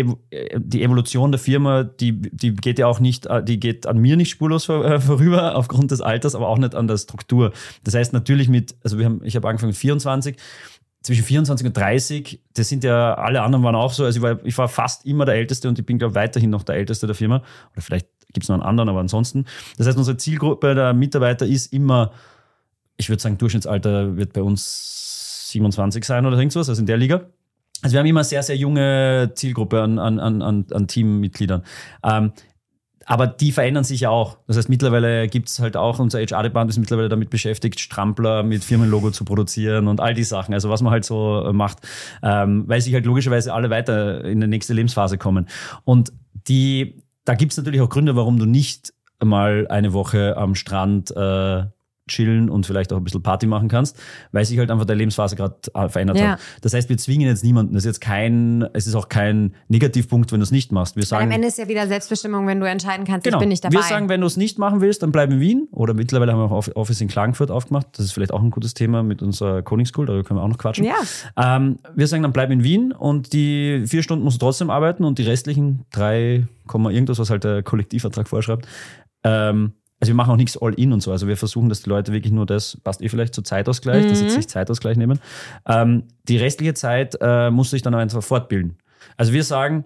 [0.56, 4.30] die Evolution der Firma, die, die geht ja auch nicht, die geht an mir nicht
[4.30, 7.52] spurlos äh, vorüber aufgrund des Alters, aber auch nicht an der Struktur.
[7.84, 10.38] Das heißt natürlich mit, also wir haben, ich habe angefangen mit 24
[11.02, 14.04] zwischen 24 und 30, das sind ja, alle anderen waren auch so.
[14.04, 16.50] Also ich war, ich war fast immer der Älteste und ich bin, glaube ich, weiterhin
[16.50, 17.44] noch der Älteste der Firma.
[17.74, 19.46] Oder vielleicht gibt es noch einen anderen, aber ansonsten.
[19.78, 22.12] Das heißt, unsere Zielgruppe der Mitarbeiter ist immer,
[22.98, 27.28] ich würde sagen, Durchschnittsalter wird bei uns 27 sein oder irgendwas, also in der Liga.
[27.82, 31.64] Also wir haben immer sehr, sehr junge Zielgruppe an, an, an, an Teammitgliedern.
[32.04, 32.34] Ähm,
[33.08, 34.38] aber die verändern sich ja auch.
[34.48, 38.66] Das heißt, mittlerweile gibt es halt auch, unser HR-Department ist mittlerweile damit beschäftigt, Strampler mit
[38.66, 40.54] Firmenlogo zu produzieren und all die Sachen.
[40.54, 41.80] Also was man halt so äh, macht,
[42.22, 45.48] ähm, weil sich halt logischerweise alle weiter in die nächste Lebensphase kommen.
[45.86, 46.12] Und
[46.50, 51.12] die, da gibt es natürlich auch Gründe, warum du nicht mal eine Woche am Strand
[51.12, 51.64] äh,
[52.08, 53.98] chillen und vielleicht auch ein bisschen Party machen kannst,
[54.32, 56.32] weil sich halt einfach der Lebensphase gerade äh, verändert ja.
[56.32, 56.40] hat.
[56.62, 57.74] Das heißt, wir zwingen jetzt niemanden.
[57.74, 60.96] Das ist jetzt kein, es ist auch kein Negativpunkt, wenn du es nicht machst.
[60.96, 63.38] Wir sagen, weil am Ende ist ja wieder Selbstbestimmung, wenn du entscheiden kannst, genau.
[63.38, 63.76] ich bin nicht dabei.
[63.76, 65.68] Wir sagen, wenn du es nicht machen willst, dann bleib in Wien.
[65.72, 67.88] Oder mittlerweile haben wir auch Office in Klagenfurt aufgemacht.
[67.94, 70.50] Das ist vielleicht auch ein gutes Thema mit unserer Coding School, darüber können wir auch
[70.50, 70.86] noch quatschen.
[70.86, 70.96] Ja.
[71.38, 75.04] Ähm, wir sagen, dann bleib in Wien und die vier Stunden musst du trotzdem arbeiten
[75.04, 78.68] und die restlichen drei, irgendwas, was halt der Kollektivvertrag vorschreibt,
[79.24, 81.12] ähm, also wir machen auch nichts All-In und so.
[81.12, 84.10] Also wir versuchen, dass die Leute wirklich nur das, passt eh vielleicht zur Zeitausgleich, mhm.
[84.10, 85.20] dass sie sich Zeitausgleich nehmen.
[85.68, 88.78] Ähm, die restliche Zeit äh, musst du dich dann einfach fortbilden.
[89.16, 89.86] Also wir sagen,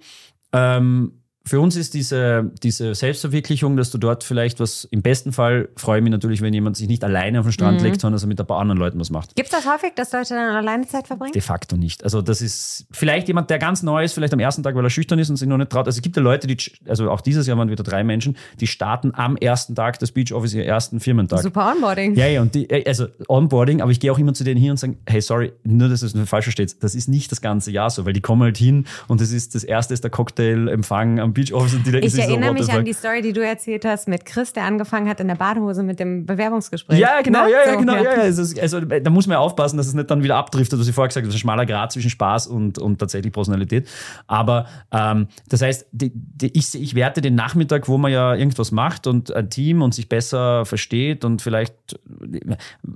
[0.51, 5.69] ähm, für uns ist diese, diese Selbstverwirklichung, dass du dort vielleicht was, im besten Fall
[5.75, 7.86] freue ich mich natürlich, wenn jemand sich nicht alleine auf den Strand mhm.
[7.86, 9.36] legt, sondern dass er mit ein paar anderen Leuten was macht.
[9.36, 11.33] Gibt es das häufig, dass Leute dann alleine Zeit verbringen?
[11.33, 12.03] De facto nicht.
[12.03, 14.91] Also das ist vielleicht jemand, der ganz neu ist, vielleicht am ersten Tag, weil er
[14.91, 15.88] schüchtern ist und sich noch nicht traut.
[15.88, 16.57] Also es gibt ja Leute, die,
[16.88, 20.33] also auch dieses Jahr waren wieder drei Menschen, die starten am ersten Tag des Beach
[20.33, 21.41] Office, ihr ersten Firmentag.
[21.41, 22.13] Super Onboarding.
[22.15, 24.71] Ja, ja, und die, äh, also Onboarding, aber ich gehe auch immer zu denen hier
[24.71, 27.89] und sage, hey, sorry, nur, dass es falsch versteht, das ist nicht das ganze Jahr
[27.89, 31.31] so, weil die kommen halt hin und das ist, das erste ist der Cocktail-Empfang am
[31.34, 34.08] Beach Office und die ich erinnere so, mich an die Story, die du erzählt hast
[34.08, 37.00] mit Chris, der angefangen hat in der Badehose mit dem Bewerbungsgespräch.
[37.00, 37.52] Ja, genau, ne?
[37.52, 37.96] ja, ja, so, genau.
[37.96, 38.04] Ja.
[38.04, 40.88] Ja, also, also, da muss man ja aufpassen, dass es nicht dann wieder abdriftet, was
[40.88, 43.88] ich vorher gesagt habe, ein schmaler Grad zwischen Spaß und, und tatsächlich Personalität.
[44.28, 48.72] Aber ähm, das heißt, die, die, ich, ich werte den Nachmittag, wo man ja irgendwas
[48.72, 51.74] macht und ein Team und sich besser versteht und vielleicht,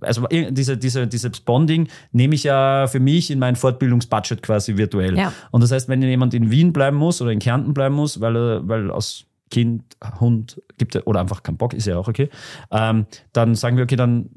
[0.02, 5.17] also diese, diese, dieses Bonding nehme ich ja für mich in mein Fortbildungsbudget quasi virtuell.
[5.17, 5.34] Ja.
[5.52, 8.67] Und das heißt, wenn jemand in Wien bleiben muss oder in Kärnten bleiben muss, weil,
[8.67, 9.83] weil aus Kind,
[10.19, 12.29] Hund gibt oder einfach keinen Bock, ist ja auch okay,
[12.71, 14.29] ähm, dann sagen wir, okay, dann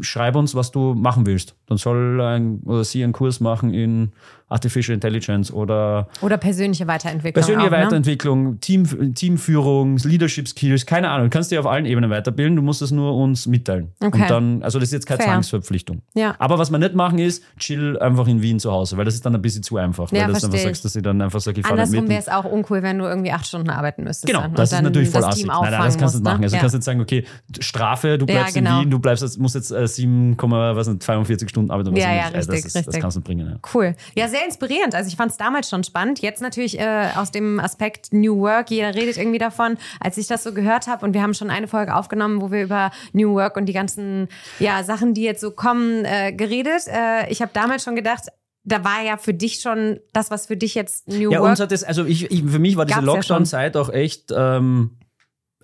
[0.00, 1.54] schreib uns, was du machen willst.
[1.66, 4.12] Dann soll ein, oder sie einen Kurs machen in
[4.48, 7.42] Artificial Intelligence oder oder persönliche Weiterentwicklung.
[7.42, 7.84] Persönliche auch, ne?
[7.84, 8.58] Weiterentwicklung, ne?
[8.60, 11.26] Team, Teamführung, Leadership Skills, keine Ahnung.
[11.26, 13.92] Du kannst dich auf allen Ebenen weiterbilden, du musst es nur uns mitteilen.
[14.00, 14.22] Okay.
[14.22, 15.32] Und dann, also das ist jetzt keine Fair.
[15.32, 16.02] Zwangsverpflichtung.
[16.14, 16.36] Ja.
[16.38, 19.26] Aber was wir nicht machen ist, chill einfach in Wien zu Hause, weil das ist
[19.26, 20.12] dann ein bisschen zu einfach.
[20.12, 22.44] Ja, weil du einfach sagst, dass sie dann einfach sagen, ich Andersrum wäre es auch
[22.44, 24.26] uncool, wenn du irgendwie acht Stunden arbeiten müsstest.
[24.26, 25.46] Genau, das ist natürlich voll assig.
[25.46, 26.42] Nein, nein, das kannst du nicht machen.
[26.44, 26.60] Also ja.
[26.60, 27.24] du kannst jetzt sagen, okay,
[27.58, 28.76] Strafe, du bleibst ja, genau.
[28.76, 31.96] in Wien, du bleibst, musst jetzt äh, 7,42 Stunden arbeiten.
[31.96, 32.84] Ja, ja, richtig, das, ist, richtig.
[32.86, 33.48] das kannst du bringen.
[33.48, 33.56] Ja.
[33.74, 33.94] Cool.
[34.14, 34.94] Ja, sehr inspirierend.
[34.94, 36.18] Also ich ich fand es damals schon spannend.
[36.18, 39.78] Jetzt natürlich äh, aus dem Aspekt New Work, jeder redet irgendwie davon.
[39.98, 42.62] Als ich das so gehört habe und wir haben schon eine Folge aufgenommen, wo wir
[42.62, 46.82] über New Work und die ganzen ja, Sachen, die jetzt so kommen, äh, geredet.
[46.86, 48.24] Äh, ich habe damals schon gedacht,
[48.64, 51.44] da war ja für dich schon das, was für dich jetzt New ja, Work.
[51.46, 54.34] Ja, uns hat das, also ich, ich, für mich war diese Lockdown-Zeit ja auch echt
[54.36, 54.98] ähm,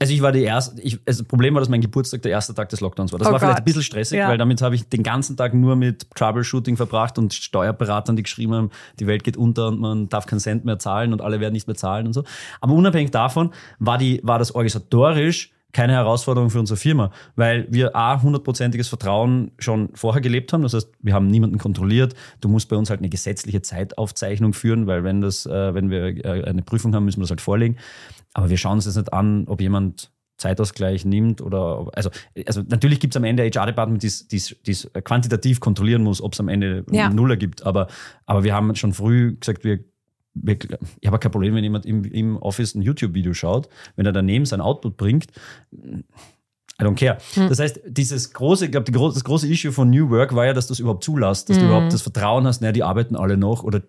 [0.03, 2.55] also ich war die erste, ich, also das Problem war, dass mein Geburtstag der erste
[2.55, 3.21] Tag des Lockdowns war.
[3.21, 3.47] Das oh war Gott.
[3.47, 4.29] vielleicht ein bisschen stressig, ja.
[4.29, 8.55] weil damit habe ich den ganzen Tag nur mit Troubleshooting verbracht und Steuerberatern, die geschrieben
[8.55, 11.53] haben, die Welt geht unter und man darf keinen Cent mehr zahlen und alle werden
[11.53, 12.25] nicht mehr zahlen und so.
[12.61, 17.97] Aber unabhängig davon war, die, war das organisatorisch keine Herausforderung für unsere Firma, weil wir
[17.97, 20.63] A, hundertprozentiges Vertrauen schon vorher gelebt haben.
[20.63, 22.15] Das heißt, wir haben niemanden kontrolliert.
[22.41, 26.25] Du musst bei uns halt eine gesetzliche Zeitaufzeichnung führen, weil wenn das, äh, wenn wir
[26.25, 27.77] äh, eine Prüfung haben, müssen wir das halt vorlegen.
[28.35, 30.11] Aber wir schauen uns jetzt nicht an, ob jemand
[30.43, 32.11] Zeitausgleich nimmt oder also,
[32.47, 36.49] also natürlich gibt es am Ende HR-Department, die es quantitativ kontrollieren muss, ob es am
[36.49, 37.09] Ende ja.
[37.11, 37.65] Null ergibt.
[37.65, 37.87] Aber,
[38.27, 39.81] aber wir haben schon früh gesagt, wir,
[40.35, 40.59] wir
[41.01, 44.45] ich habe kein Problem, wenn jemand im, im Office ein YouTube-Video schaut, wenn er daneben
[44.45, 45.27] sein Output bringt.
[46.81, 47.19] I don't care.
[47.35, 47.49] Hm.
[47.49, 50.67] Das heißt, dieses große, ich glaube, das große Issue von New Work war ja, dass
[50.67, 51.63] du es überhaupt zulässt, dass hm.
[51.63, 53.83] du überhaupt das Vertrauen hast, naja, die arbeiten alle noch oder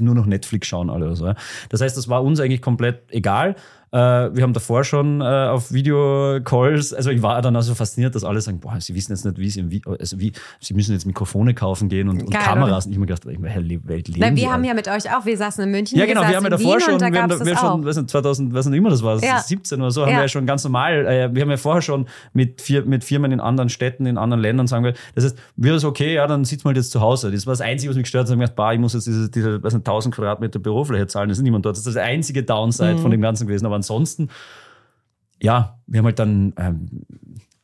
[0.00, 1.32] nur noch Netflix schauen alle oder so.
[1.68, 3.56] Das heißt, das war uns eigentlich komplett egal.
[3.96, 8.24] Äh, wir haben davor schon äh, auf Videocalls, also ich war dann also fasziniert, dass
[8.24, 11.54] alle sagen, boah, sie wissen jetzt nicht, wie sie, also wie, sie müssen jetzt Mikrofone
[11.54, 12.84] kaufen gehen und, und Kameras.
[12.84, 15.24] Und ich mir gedacht, in welcher Welt leben Na, Wir haben ja mit euch auch,
[15.24, 15.98] wir saßen in München.
[15.98, 18.52] Ja, genau, wir, wir haben ja davor schon, wir haben, wir schon, was nicht, 2000,
[18.52, 19.38] was nicht immer das war, ja.
[19.38, 20.16] 17 oder so, haben ja.
[20.16, 23.40] wir ja schon ganz normal, äh, wir haben ja vorher schon mit, mit Firmen in
[23.40, 26.66] anderen Städten, in anderen Ländern sagen wir, das heißt, wir so, okay, ja, dann sitzt
[26.66, 27.30] mal jetzt zu Hause.
[27.30, 28.28] Das war das Einzige, was mich gestört hat.
[28.28, 31.30] Ich habe gedacht, bah, ich muss jetzt diese, diese was nicht, 1000 Quadratmeter Bürofläche zahlen,
[31.30, 31.76] das ist niemand dort.
[31.76, 32.98] Das ist das einzige Downside mhm.
[32.98, 33.64] von dem Ganzen gewesen.
[33.64, 34.28] Aber ansonsten
[35.42, 36.88] ja, wir haben halt dann ähm,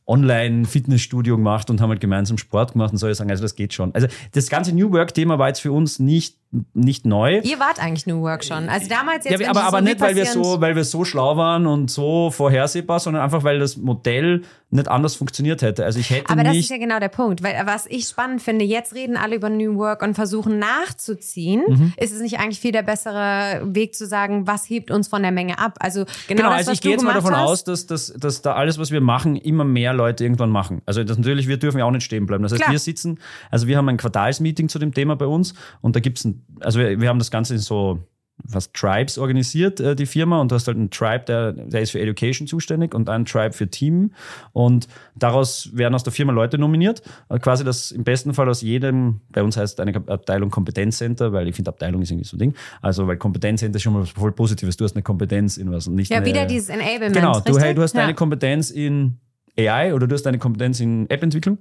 [0.07, 3.73] Online-Fitnessstudio gemacht und haben halt gemeinsam Sport gemacht und soll ich sagen, also das geht
[3.73, 3.95] schon.
[3.95, 6.37] Also das ganze New Work-Thema war jetzt für uns nicht
[6.75, 7.41] nicht neu.
[7.41, 8.69] Ihr wart eigentlich New Work schon.
[8.69, 9.41] Also damals jetzt.
[9.41, 12.31] Ja, aber, aber so nicht, weil wir so, weil wir so schlau waren und so
[12.31, 15.85] vorhersehbar, sondern einfach, weil das Modell nicht anders funktioniert hätte.
[15.85, 17.43] Also ich hätte Aber das ist ja genau der Punkt.
[17.43, 21.63] Weil was ich spannend finde, jetzt reden alle über New Work und versuchen nachzuziehen.
[21.69, 21.93] Mhm.
[21.99, 25.31] Ist es nicht eigentlich viel der bessere Weg zu sagen, was hebt uns von der
[25.31, 25.79] Menge ab?
[25.81, 27.43] Also genau, genau das, also ich gehe jetzt mal davon hast.
[27.43, 30.81] aus, dass, dass, dass da alles, was wir machen, immer mehr Leute irgendwann machen.
[30.87, 32.43] Also das natürlich, wir dürfen ja auch nicht stehen bleiben.
[32.43, 32.73] Das heißt, Klar.
[32.73, 36.19] wir sitzen, also wir haben ein Quartalsmeeting zu dem Thema bei uns und da gibt
[36.19, 38.01] es ein also wir, wir haben das Ganze in so
[38.45, 41.91] was Tribes organisiert, äh, die Firma, und du hast halt einen Tribe, der, der ist
[41.91, 44.13] für Education zuständig und einen Tribe für Team.
[44.53, 47.03] Und daraus werden aus der Firma Leute nominiert.
[47.29, 51.49] Äh, quasi das im besten Fall aus jedem, bei uns heißt eine Abteilung Kompetenzcenter, weil
[51.49, 52.55] ich finde, Abteilung ist irgendwie so ein Ding.
[52.81, 54.77] Also, weil Kompetenzcenter ist schon mal was voll Positives.
[54.77, 57.15] Du hast eine Kompetenz in was und nicht Ja, eine, wieder dieses Enablement.
[57.15, 58.03] Genau, du, hey, du hast ja.
[58.03, 59.19] eine Kompetenz in
[59.59, 61.59] AI oder du hast eine Kompetenz in App-Entwicklung.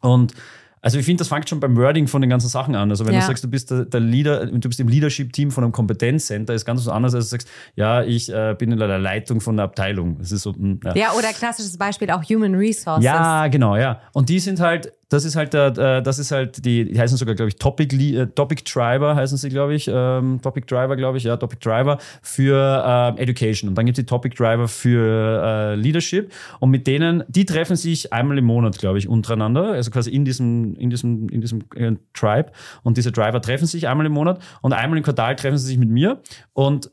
[0.00, 0.34] Und
[0.82, 2.90] also ich finde, das fängt schon beim Wording von den ganzen Sachen an.
[2.90, 3.20] Also wenn ja.
[3.20, 6.64] du sagst, du bist der, der, Leader, du bist im Leadership-Team von einem Kompetenzcenter, ist
[6.64, 9.64] ganz was anderes, als du sagst, ja, ich äh, bin in der Leitung von einer
[9.64, 10.18] Abteilung.
[10.18, 10.96] Das ist so, hm, ja.
[10.96, 13.04] ja, oder klassisches Beispiel auch Human Resources.
[13.04, 14.00] Ja, genau, ja.
[14.12, 17.34] Und die sind halt, das ist halt, der, das ist halt die, die heißen sogar,
[17.34, 19.90] glaube ich, Topic, äh, Topic Driver heißen sie, glaube ich.
[19.92, 23.68] Ähm, Topic Driver, glaube ich, ja, Topic Driver für äh, Education.
[23.68, 26.32] Und dann gibt es die Topic Driver für äh, Leadership.
[26.60, 29.72] Und mit denen, die treffen sich einmal im Monat, glaube ich, untereinander.
[29.72, 32.52] Also quasi in diesem, in diesem, in diesem äh, Tribe.
[32.84, 35.78] Und diese Driver treffen sich einmal im Monat und einmal im Quartal treffen sie sich
[35.78, 36.22] mit mir.
[36.52, 36.88] Und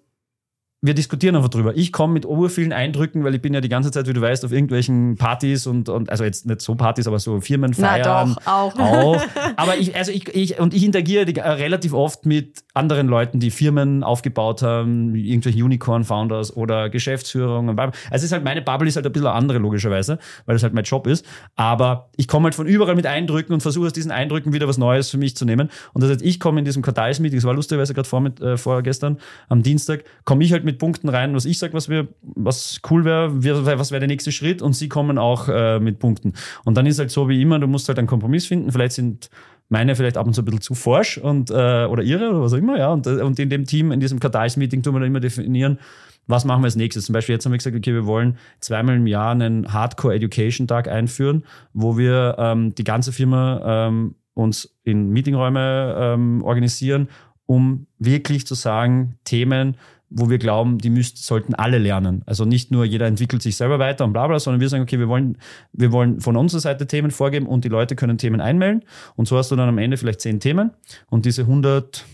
[0.88, 1.76] wir diskutieren einfach drüber.
[1.76, 4.44] Ich komme mit vielen Eindrücken, weil ich bin ja die ganze Zeit, wie du weißt,
[4.46, 8.02] auf irgendwelchen Partys und, und also jetzt nicht so Partys, aber so Firmenfeiern.
[8.04, 8.80] Na doch, auch.
[8.80, 9.22] auch.
[9.58, 13.40] Aber ich, also ich, ich und ich interagiere die, äh, relativ oft mit anderen Leuten,
[13.40, 17.78] die Firmen aufgebaut haben, irgendwelche Unicorn-Founders oder Geschäftsführungen.
[17.78, 20.74] Also es ist halt, meine Bubble ist halt ein bisschen andere, logischerweise, weil das halt
[20.74, 21.26] mein Job ist.
[21.56, 24.78] Aber ich komme halt von überall mit Eindrücken und versuche aus diesen Eindrücken wieder was
[24.78, 25.70] Neues für mich zu nehmen.
[25.94, 28.58] Und das heißt, ich komme in diesem Quartalsmeeting, das war lustigerweise gerade vor, mit, äh,
[28.58, 29.18] vorgestern,
[29.50, 31.90] am Dienstag, komme ich halt mit Punkten rein, was ich sage, was,
[32.22, 36.34] was cool wäre, was wäre der nächste Schritt und sie kommen auch äh, mit Punkten.
[36.64, 38.72] Und dann ist halt so wie immer, du musst halt einen Kompromiss finden.
[38.72, 39.30] Vielleicht sind
[39.70, 42.54] meine vielleicht ab und zu ein bisschen zu forsch und, äh, oder ihre oder was
[42.54, 42.92] auch immer, ja.
[42.92, 45.80] Und, äh, und in dem Team, in diesem Quartalsmeeting tun wir dann immer definieren,
[46.28, 47.06] was machen wir als nächstes?
[47.06, 50.68] Zum Beispiel jetzt haben wir gesagt, okay, wir wollen zweimal im Jahr einen Hardcore Education
[50.68, 57.08] Tag einführen, wo wir ähm, die ganze Firma ähm, uns in Meetingräume ähm, organisieren,
[57.46, 59.78] um wirklich zu sagen, Themen,
[60.10, 62.24] wo wir glauben, die müssten, sollten alle lernen.
[62.26, 65.00] Also nicht nur jeder entwickelt sich selber weiter und bla bla, sondern wir sagen, okay,
[65.00, 65.38] wir wollen,
[65.74, 68.84] wir wollen von unserer Seite Themen vorgeben und die Leute können Themen einmelden.
[69.16, 70.72] Und so hast du dann am Ende vielleicht zehn Themen
[71.10, 72.06] und diese 100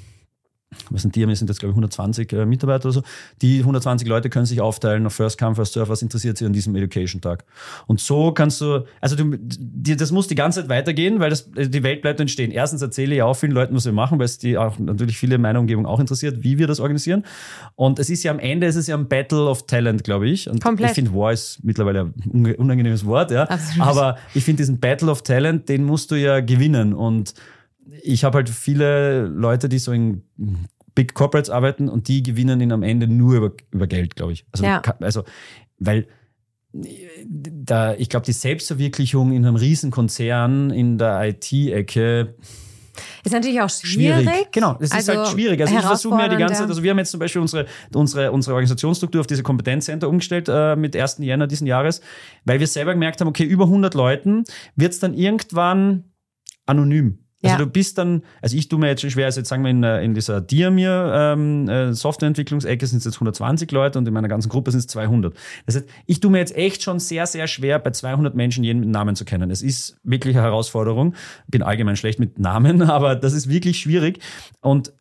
[0.89, 3.03] was sind die, wir sind jetzt glaube ich 120 äh, Mitarbeiter oder so,
[3.41, 6.53] die 120 Leute können sich aufteilen auf First Come, First Serve, was interessiert sie an
[6.53, 7.45] diesem Education Tag.
[7.87, 11.49] Und so kannst du, also du, die, das muss die ganze Zeit weitergehen, weil das,
[11.51, 12.51] die Welt bleibt entstehen.
[12.51, 15.35] Erstens erzähle ich auch vielen Leuten, was wir machen, weil es die auch natürlich viele
[15.35, 17.23] in meiner Umgebung auch interessiert, wie wir das organisieren.
[17.75, 20.49] Und es ist ja am Ende, es ist ja ein Battle of Talent, glaube ich.
[20.49, 20.91] Und Komplett.
[20.91, 23.43] ich finde, War ist mittlerweile ein unangenehmes Wort, ja.
[23.43, 23.87] Absolut.
[23.87, 27.33] Aber ich finde diesen Battle of Talent, den musst du ja gewinnen und
[28.03, 30.23] ich habe halt viele Leute, die so in
[30.93, 34.45] Big Corporates arbeiten und die gewinnen ihn am Ende nur über, über Geld, glaube ich.
[34.51, 34.81] Also, ja.
[34.99, 35.23] also,
[35.79, 36.07] weil
[37.25, 42.35] da, ich glaube, die Selbstverwirklichung in einem Riesenkonzern in der IT-Ecke
[43.23, 44.23] ist natürlich auch schwierig.
[44.23, 44.51] schwierig.
[44.51, 45.59] Genau, es ist halt schwierig.
[45.61, 48.31] Also ich versuche mir die ganze Zeit, also wir haben jetzt zum Beispiel unsere, unsere,
[48.31, 51.17] unsere Organisationsstruktur auf diese Kompetenzcenter umgestellt äh, mit 1.
[51.19, 52.01] Jänner diesen Jahres,
[52.45, 54.43] weil wir selber gemerkt haben, okay, über 100 Leuten
[54.75, 56.11] wird es dann irgendwann
[56.67, 57.22] anonym.
[57.43, 57.57] Also ja.
[57.57, 59.83] du bist dann, also ich tue mir jetzt schon schwer, also jetzt sagen wir in,
[59.83, 64.49] in dieser Diamir ähm, äh, Softwareentwicklungsecke sind es jetzt 120 Leute und in meiner ganzen
[64.49, 65.33] Gruppe sind es 200.
[65.65, 68.89] Das heißt, ich tue mir jetzt echt schon sehr, sehr schwer, bei 200 Menschen jeden
[68.91, 69.51] Namen zu kennen.
[69.51, 71.15] Es ist wirklich eine Herausforderung.
[71.47, 74.19] Bin allgemein schlecht mit Namen, aber das ist wirklich schwierig
[74.61, 74.93] und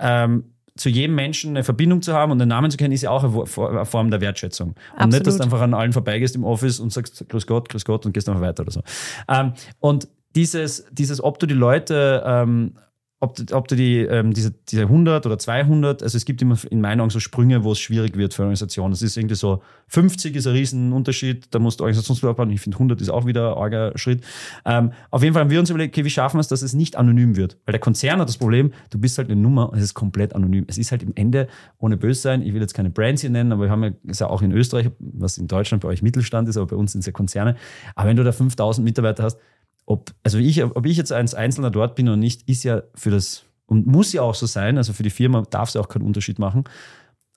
[0.00, 0.44] ähm,
[0.76, 3.24] zu jedem Menschen eine Verbindung zu haben und einen Namen zu kennen, ist ja auch
[3.24, 4.70] eine Form der Wertschätzung.
[4.70, 5.12] Und Absolut.
[5.12, 8.04] nicht, dass du einfach an allen vorbeigehst im Office und sagst, grüß Gott, grüß Gott
[8.04, 8.82] und gehst einfach weiter oder so.
[9.28, 12.74] Ähm, und dieses, dieses, ob du die Leute ähm,
[13.18, 16.82] ob, ob du die, ähm, diese, diese 100 oder 200, also es gibt immer in
[16.82, 18.92] meinen Augen so Sprünge, wo es schwierig wird für Organisationen.
[18.92, 22.30] Das ist irgendwie so, 50 ist ein Riesenunterschied, da musst du Organisationsbau.
[22.48, 24.22] Ich finde 100 ist auch wieder ein arger Schritt.
[24.66, 26.74] Ähm, auf jeden Fall haben wir uns überlegt, okay, wie schaffen wir es, dass es
[26.74, 27.56] nicht anonym wird?
[27.64, 30.34] Weil der Konzern hat das Problem, du bist halt eine Nummer und es ist komplett
[30.34, 30.66] anonym.
[30.68, 33.50] Es ist halt im Ende, ohne böse sein, ich will jetzt keine Brands hier nennen,
[33.50, 36.50] aber wir haben ja, ist ja auch in Österreich, was in Deutschland bei euch Mittelstand
[36.50, 37.56] ist, aber bei uns sind es ja Konzerne.
[37.94, 39.38] Aber wenn du da 5000 Mitarbeiter hast,
[39.86, 43.10] ob, also ich, ob ich jetzt als Einzelner dort bin oder nicht, ist ja für
[43.10, 45.88] das, und muss ja auch so sein, also für die Firma darf es ja auch
[45.88, 46.64] keinen Unterschied machen,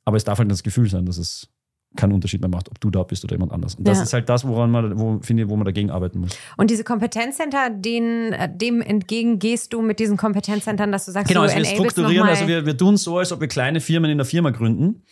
[0.04, 1.48] aber es darf halt das Gefühl sein, dass es
[1.96, 3.76] keinen Unterschied mehr macht, ob du da bist oder jemand anders.
[3.76, 4.04] Und das ja.
[4.04, 6.38] ist halt das, woran man, wo, finde, wo man dagegen arbeiten muss.
[6.56, 11.30] Und diese Kompetenzcenter, denen, äh, dem entgegen gehst du mit diesen Kompetenzzentren, dass du sagst,
[11.30, 14.18] genau, also wir strukturieren, also wir, wir tun so, als ob wir kleine Firmen in
[14.18, 15.04] der Firma gründen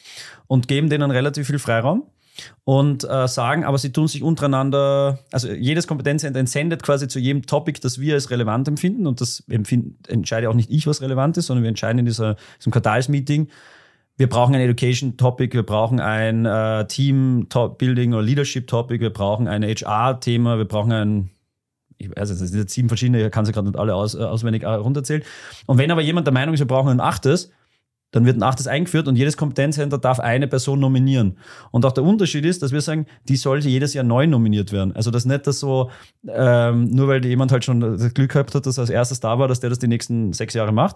[0.46, 2.04] und geben denen relativ viel Freiraum
[2.64, 7.46] und äh, sagen, aber sie tun sich untereinander, also jedes Kompetenzcenter entsendet quasi zu jedem
[7.46, 11.48] Topic, das wir als relevant empfinden und das entscheide auch nicht ich, was relevant ist,
[11.48, 13.48] sondern wir entscheiden in dieser, diesem Quartalsmeeting,
[14.18, 20.58] wir brauchen ein Education-Topic, wir brauchen ein äh, Team-Building oder Leadership-Topic, wir brauchen ein HR-Thema,
[20.58, 21.30] wir brauchen ein
[22.00, 24.20] ich weiß es, das sind sieben verschiedene, ich kann sie gerade nicht alle aus, äh,
[24.20, 25.24] auswendig äh, runterzählen.
[25.66, 27.52] Und wenn aber jemand der Meinung ist, wir brauchen ein achtes,
[28.18, 31.38] dann wird ein achtes eingeführt und jedes Kompetenzcenter darf eine Person nominieren.
[31.70, 34.96] Und auch der Unterschied ist, dass wir sagen, die sollte jedes Jahr neu nominiert werden.
[34.96, 35.92] Also das nicht, dass so,
[36.28, 39.38] ähm, nur weil jemand halt schon das Glück gehabt hat, dass er als erstes da
[39.38, 40.96] war, dass der das die nächsten sechs Jahre macht.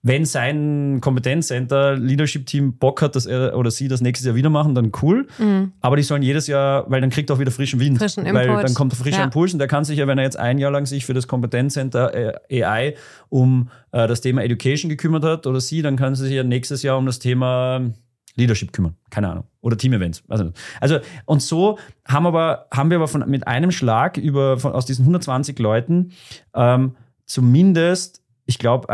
[0.00, 4.74] Wenn sein Kompetenzcenter, Leadership-Team Bock hat, dass er oder sie das nächstes Jahr wieder machen,
[4.74, 5.26] dann cool.
[5.38, 5.72] Mhm.
[5.80, 7.98] Aber die sollen jedes Jahr, weil dann kriegt er auch wieder frischen Wind.
[7.98, 8.48] Frischen Input.
[8.48, 9.24] Weil dann kommt frischer ja.
[9.24, 11.28] Impuls und der kann sich ja, wenn er jetzt ein Jahr lang sich für das
[11.28, 12.94] Kompetenzcenter äh, AI
[13.28, 16.82] um äh, das Thema Education gekümmert hat oder sie, dann kann sie sich ja nächstes
[16.82, 17.92] Jahr um das Thema
[18.34, 18.96] Leadership kümmern.
[19.10, 19.44] Keine Ahnung.
[19.60, 20.24] Oder Team-Events.
[20.28, 24.72] Also, also, und so haben, aber, haben wir aber von, mit einem Schlag über, von,
[24.72, 26.10] aus diesen 120 Leuten
[26.54, 28.88] ähm, zumindest, ich glaube,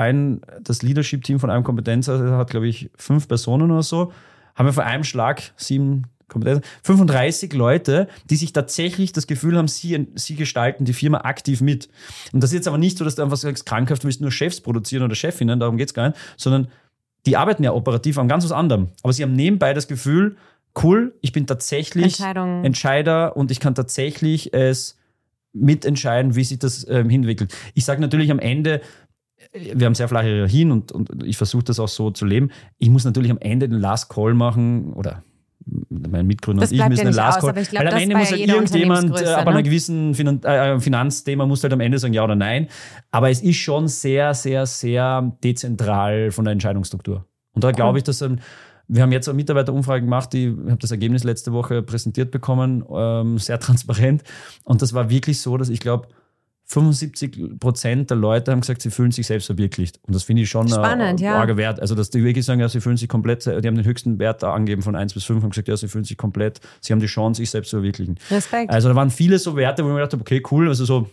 [0.62, 4.12] das Leadership-Team von einem Kompetenz hat, glaube ich, fünf Personen oder so,
[4.54, 6.04] haben wir von einem Schlag sieben
[6.82, 11.88] 35 Leute, die sich tatsächlich das Gefühl haben, sie, sie gestalten die Firma aktiv mit.
[12.32, 14.60] Und das ist jetzt aber nicht so, dass du einfach sagst, krankhaft willst nur Chefs
[14.60, 16.68] produzieren oder Chefinnen, darum geht es gar nicht, sondern
[17.26, 18.88] die arbeiten ja operativ an ganz was anderem.
[19.02, 20.36] Aber sie haben nebenbei das Gefühl,
[20.82, 22.20] cool, ich bin tatsächlich
[22.64, 24.96] Entscheider und ich kann tatsächlich es
[25.52, 27.54] mitentscheiden, wie sich das ähm, hinwickelt.
[27.74, 28.80] Ich sage natürlich am Ende,
[29.52, 32.50] äh, wir haben sehr flache Hierarchien und, und ich versuche das auch so zu leben.
[32.78, 35.24] Ich muss natürlich am Ende den Last Call machen oder
[35.66, 37.54] mein Mitgründer das und ich müssen ja den Last Call.
[37.54, 39.50] Weil am Ende muss halt irgendjemand, äh, ab ne?
[39.50, 42.68] einer gewissen Finan äh, Finanzthema muss halt am Ende sagen ja oder nein.
[43.10, 47.26] Aber es ist schon sehr, sehr, sehr dezentral von der Entscheidungsstruktur.
[47.52, 48.38] Und da glaube ich, dass ähm,
[48.88, 52.84] wir haben jetzt eine Mitarbeiterumfrage gemacht, die, ich habe das Ergebnis letzte Woche präsentiert bekommen,
[52.92, 54.24] ähm, sehr transparent.
[54.64, 56.08] Und das war wirklich so, dass ich glaube,
[56.70, 59.98] 75 Prozent der Leute haben gesagt, sie fühlen sich selbst verwirklicht.
[60.06, 61.56] Und das finde ich schon Spannend, ein ja.
[61.56, 61.80] Wert.
[61.80, 64.44] Also, dass die wirklich sagen, ja, sie fühlen sich komplett, die haben den höchsten Wert
[64.44, 67.00] da angegeben von 1 bis 5 und gesagt, ja, sie fühlen sich komplett, sie haben
[67.00, 68.20] die Chance, sich selbst zu verwirklichen.
[68.30, 68.70] Respekt.
[68.70, 71.10] Also, da waren viele so Werte, wo ich mir gedacht habe, okay, cool, also so,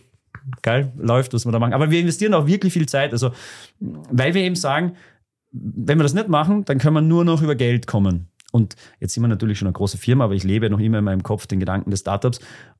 [0.62, 1.72] geil, läuft, was wir da machen.
[1.72, 3.10] Aber wir investieren auch wirklich viel Zeit.
[3.10, 3.32] Also,
[3.80, 4.92] weil wir eben sagen,
[5.50, 8.28] wenn wir das nicht machen, dann können wir nur noch über Geld kommen.
[8.52, 11.04] Und jetzt sind wir natürlich schon eine große Firma, aber ich lebe noch immer in
[11.04, 12.38] meinem Kopf den Gedanken des Startups.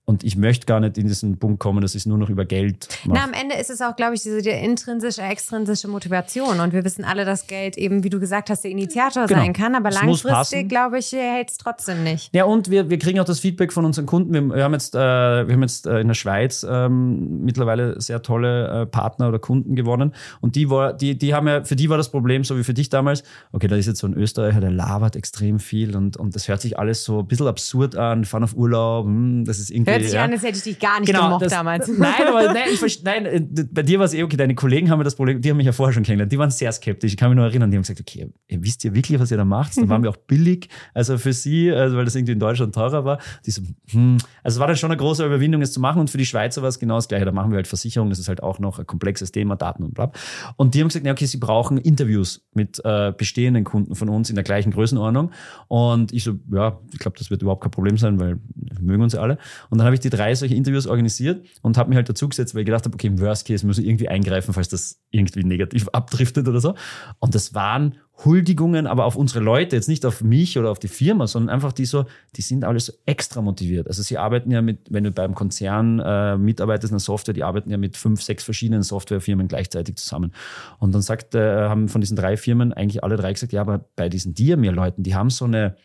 [0.08, 2.46] Und ich möchte gar nicht in diesen Punkt kommen, dass ich es nur noch über
[2.46, 3.18] Geld mache.
[3.18, 6.60] Na, am Ende ist es auch, glaube ich, diese die intrinsische, extrinsische Motivation.
[6.60, 9.40] Und wir wissen alle, dass Geld eben, wie du gesagt hast, der Initiator genau.
[9.40, 9.74] sein kann.
[9.74, 12.34] Aber es langfristig, glaube ich, hält es trotzdem nicht.
[12.34, 14.32] Ja, und wir, wir kriegen auch das Feedback von unseren Kunden.
[14.32, 18.22] Wir, wir haben jetzt, äh, wir haben jetzt äh, in der Schweiz ähm, mittlerweile sehr
[18.22, 20.14] tolle äh, Partner oder Kunden gewonnen.
[20.40, 22.72] Und die, war, die, die haben ja, für die war das Problem, so wie für
[22.72, 26.34] dich damals, okay, da ist jetzt so ein Österreicher, der labert extrem viel und, und
[26.34, 29.70] das hört sich alles so ein bisschen absurd an, fahren auf Urlaub, hm, das ist
[29.70, 30.24] irgendwie Hört sich ja.
[30.24, 31.88] an, als hätte ich dich gar nicht genau, gemocht das, damals.
[31.98, 34.36] Nein, aber nein, ich, nein, äh, bei dir war es eh okay.
[34.36, 36.32] Deine Kollegen haben mir das Problem, die haben mich ja vorher schon kennengelernt.
[36.32, 37.12] Die waren sehr skeptisch.
[37.12, 39.36] Ich kann mich nur erinnern, die haben gesagt, okay, ihr wisst ihr wirklich, was ihr
[39.36, 39.76] da macht?
[39.76, 43.04] Dann waren wir auch billig, also für sie, also weil das irgendwie in Deutschland teurer
[43.04, 43.18] war.
[43.46, 44.18] Die so, hm.
[44.42, 46.00] Also es war dann schon eine große Überwindung, es zu machen.
[46.00, 47.24] Und für die Schweizer war es genau das Gleiche.
[47.24, 49.94] Da machen wir halt Versicherung, das ist halt auch noch ein komplexes Thema, Daten und
[49.94, 50.10] bla.
[50.56, 54.30] Und die haben gesagt, ja, okay, sie brauchen Interviews mit äh, bestehenden Kunden von uns
[54.30, 55.30] in der gleichen Größenordnung.
[55.68, 59.02] Und ich so, ja, ich glaube, das wird überhaupt kein Problem sein, weil wir mögen
[59.02, 59.38] uns alle.
[59.70, 62.54] Und dann habe ich die drei solche Interviews organisiert und habe mich halt dazu gesetzt,
[62.54, 65.44] weil ich gedacht habe, okay, im Worst Case muss ich irgendwie eingreifen, falls das irgendwie
[65.44, 66.74] negativ abdriftet oder so.
[67.18, 70.88] Und das waren Huldigungen, aber auf unsere Leute, jetzt nicht auf mich oder auf die
[70.88, 73.86] Firma, sondern einfach die so, die sind alles so extra motiviert.
[73.86, 77.44] Also sie arbeiten ja mit, wenn du beim Konzern äh, mitarbeitest in einer Software, die
[77.44, 80.32] arbeiten ja mit fünf, sechs verschiedenen Softwarefirmen gleichzeitig zusammen.
[80.80, 83.84] Und dann sagt, äh, haben von diesen drei Firmen eigentlich alle drei gesagt, ja, aber
[83.94, 85.76] bei diesen Diamir-Leuten, die haben so eine,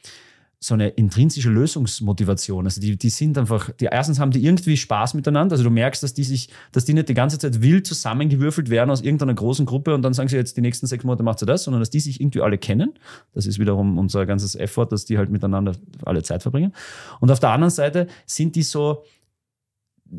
[0.64, 2.66] so eine intrinsische Lösungsmotivation.
[2.66, 5.56] Also die, die sind einfach, die erstens haben die irgendwie Spaß miteinander.
[5.56, 8.90] Also du merkst, dass die sich, dass die nicht die ganze Zeit wild zusammengewürfelt werden
[8.90, 11.46] aus irgendeiner großen Gruppe und dann sagen sie jetzt die nächsten sechs Monate macht sie
[11.46, 12.94] das, sondern dass die sich irgendwie alle kennen.
[13.34, 15.74] Das ist wiederum unser ganzes Effort, dass die halt miteinander
[16.06, 16.72] alle Zeit verbringen.
[17.20, 19.04] Und auf der anderen Seite sind die so,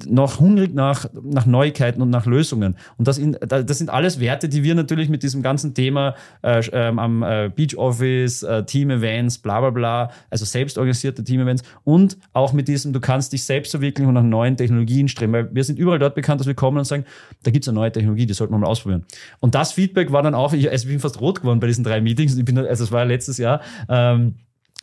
[0.07, 2.77] noch hungrig nach, nach Neuigkeiten und nach Lösungen.
[2.99, 6.63] Und das, in, das sind alles Werte, die wir natürlich mit diesem ganzen Thema äh,
[6.73, 12.53] ähm, am äh, Beach Office, äh, Team-Events, bla bla bla, also selbstorganisierte Team-Events und auch
[12.53, 15.33] mit diesem, du kannst dich selbst verwirklichen und nach neuen Technologien streben.
[15.33, 17.05] Weil wir sind überall dort bekannt, dass wir kommen und sagen,
[17.43, 19.05] da gibt es eine neue Technologie, die sollten wir mal ausprobieren.
[19.41, 21.85] Und das Feedback war dann auch, ich, also ich bin fast rot geworden bei diesen
[21.85, 22.37] drei Meetings.
[22.37, 23.61] Ich bin, also es war letztes Jahr.
[23.89, 24.35] Ähm,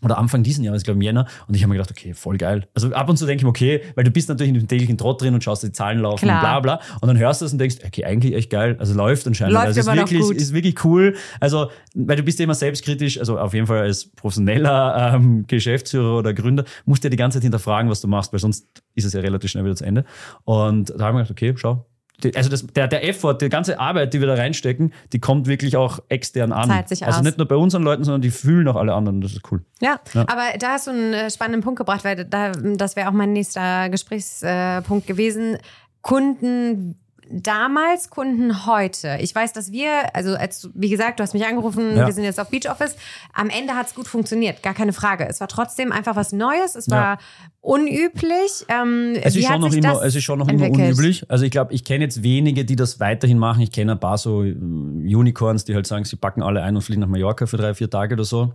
[0.04, 1.28] oder Anfang diesen Jahres, ich glaube im Jänner.
[1.48, 2.68] Und ich habe mir gedacht, okay, voll geil.
[2.74, 4.98] Also ab und zu denke ich mir, okay, weil du bist natürlich in dem täglichen
[4.98, 6.38] Trott drin und schaust die Zahlen laufen Klar.
[6.38, 6.82] und bla bla.
[7.02, 8.76] Und dann hörst du das und denkst, okay, eigentlich echt geil.
[8.80, 9.54] Also läuft anscheinend.
[9.54, 10.36] Läuft also ist wirklich, gut.
[10.36, 11.16] ist wirklich cool.
[11.40, 16.18] Also, weil du bist ja immer selbstkritisch, also auf jeden Fall als professioneller ähm, Geschäftsführer
[16.18, 19.06] oder Gründer, musst du ja die ganze Zeit hinterfragen, was du machst, weil sonst ist
[19.06, 20.06] es ja relativ schnell wieder zu Ende.
[20.44, 21.86] Und da habe ich mir gedacht, okay, schau,
[22.36, 25.78] also das, der, der Effort, die ganze Arbeit, die wir da reinstecken, die kommt wirklich
[25.78, 26.70] auch extern an.
[26.70, 27.26] Zahlt sich also aus.
[27.26, 29.22] nicht nur bei unseren Leuten, sondern die fühlen auch alle anderen.
[29.22, 29.62] Das ist cool.
[29.82, 30.22] Ja, ja.
[30.22, 33.34] aber da hast du einen äh, spannenden Punkt gebracht, weil da, das wäre auch mein
[33.34, 35.58] nächster Gesprächspunkt gewesen.
[36.02, 37.01] Kunden
[37.32, 39.18] damals, Kunden heute.
[39.22, 42.06] Ich weiß, dass wir, also als, wie gesagt, du hast mich angerufen, ja.
[42.06, 42.96] wir sind jetzt auf Beach Office.
[43.34, 45.28] Am Ende hat es gut funktioniert, gar keine Frage.
[45.28, 47.20] Es war trotzdem einfach was Neues, es war ja.
[47.62, 48.66] unüblich.
[48.68, 50.76] Ähm, es, ist schon noch immer, es ist schon noch entwickelt?
[50.76, 51.26] immer unüblich.
[51.30, 53.62] Also ich glaube, ich kenne jetzt wenige, die das weiterhin machen.
[53.62, 56.82] Ich kenne ein paar so äh, Unicorns, die halt sagen, sie packen alle ein und
[56.82, 58.54] fliegen nach Mallorca für drei, vier Tage oder so.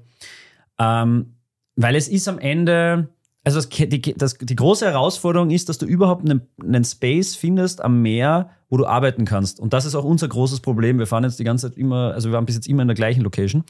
[0.78, 1.36] Ähm,
[1.76, 3.08] weil es ist am Ende,
[3.44, 7.82] also das, die, das, die große Herausforderung ist, dass du überhaupt einen, einen Space findest
[7.82, 9.60] am Meer, wo du arbeiten kannst.
[9.60, 10.98] Und das ist auch unser großes Problem.
[10.98, 12.96] Wir fahren jetzt die ganze Zeit immer, also wir waren bis jetzt immer in der
[12.96, 13.64] gleichen Location.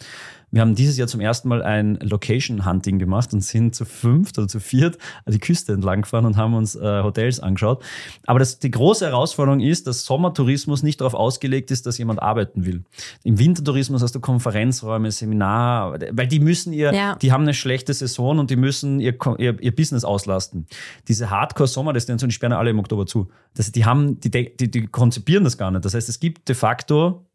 [0.50, 4.46] Wir haben dieses Jahr zum ersten Mal ein Location-Hunting gemacht und sind zu fünft oder
[4.46, 4.96] zu viert
[5.28, 7.82] die Küste entlang gefahren und haben uns äh, Hotels angeschaut.
[8.26, 12.64] Aber das, die große Herausforderung ist, dass Sommertourismus nicht darauf ausgelegt ist, dass jemand arbeiten
[12.64, 12.84] will.
[13.24, 17.16] Im Wintertourismus hast du Konferenzräume, Seminar, weil die müssen ihr, ja.
[17.16, 20.66] die haben eine schlechte Saison und die müssen ihr, ihr, ihr Business auslasten.
[21.08, 23.28] Diese Hardcore-Sommerdestinationen, die sperren alle im Oktober zu.
[23.54, 25.84] Das, die haben, die, die, die konzipieren das gar nicht.
[25.84, 27.26] Das heißt, es gibt de facto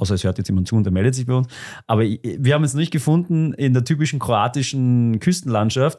[0.00, 1.48] außer es hört jetzt jemand zu und der meldet sich bei uns.
[1.86, 5.98] Aber wir haben es nicht gefunden in der typischen kroatischen Küstenlandschaft,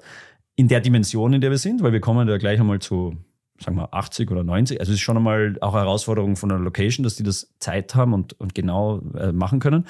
[0.55, 3.15] in der Dimension, in der wir sind, weil wir kommen ja gleich einmal zu,
[3.59, 4.79] sagen wir, 80 oder 90.
[4.79, 7.95] Also es ist schon einmal auch eine Herausforderung von der Location, dass die das Zeit
[7.95, 9.85] haben und, und genau äh, machen können.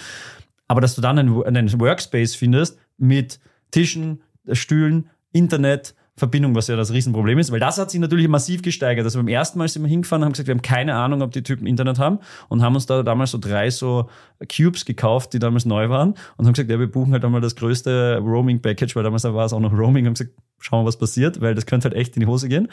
[0.68, 3.40] Aber dass du dann einen, einen Workspace findest mit
[3.72, 4.22] Tischen,
[4.52, 9.04] Stühlen, Internet, Verbindung, was ja das Riesenproblem ist, weil das hat sich natürlich massiv gesteigert.
[9.06, 11.42] Also beim ersten Mal sind wir hingefahren, haben gesagt, wir haben keine Ahnung, ob die
[11.42, 14.08] Typen Internet haben und haben uns da damals so drei so
[14.48, 17.56] Cubes gekauft, die damals neu waren und haben gesagt, ja, wir buchen halt einmal das
[17.56, 21.42] größte Roaming-Package, weil damals war es auch noch Roaming, haben gesagt, schauen wir, was passiert,
[21.42, 22.68] weil das könnte halt echt in die Hose gehen.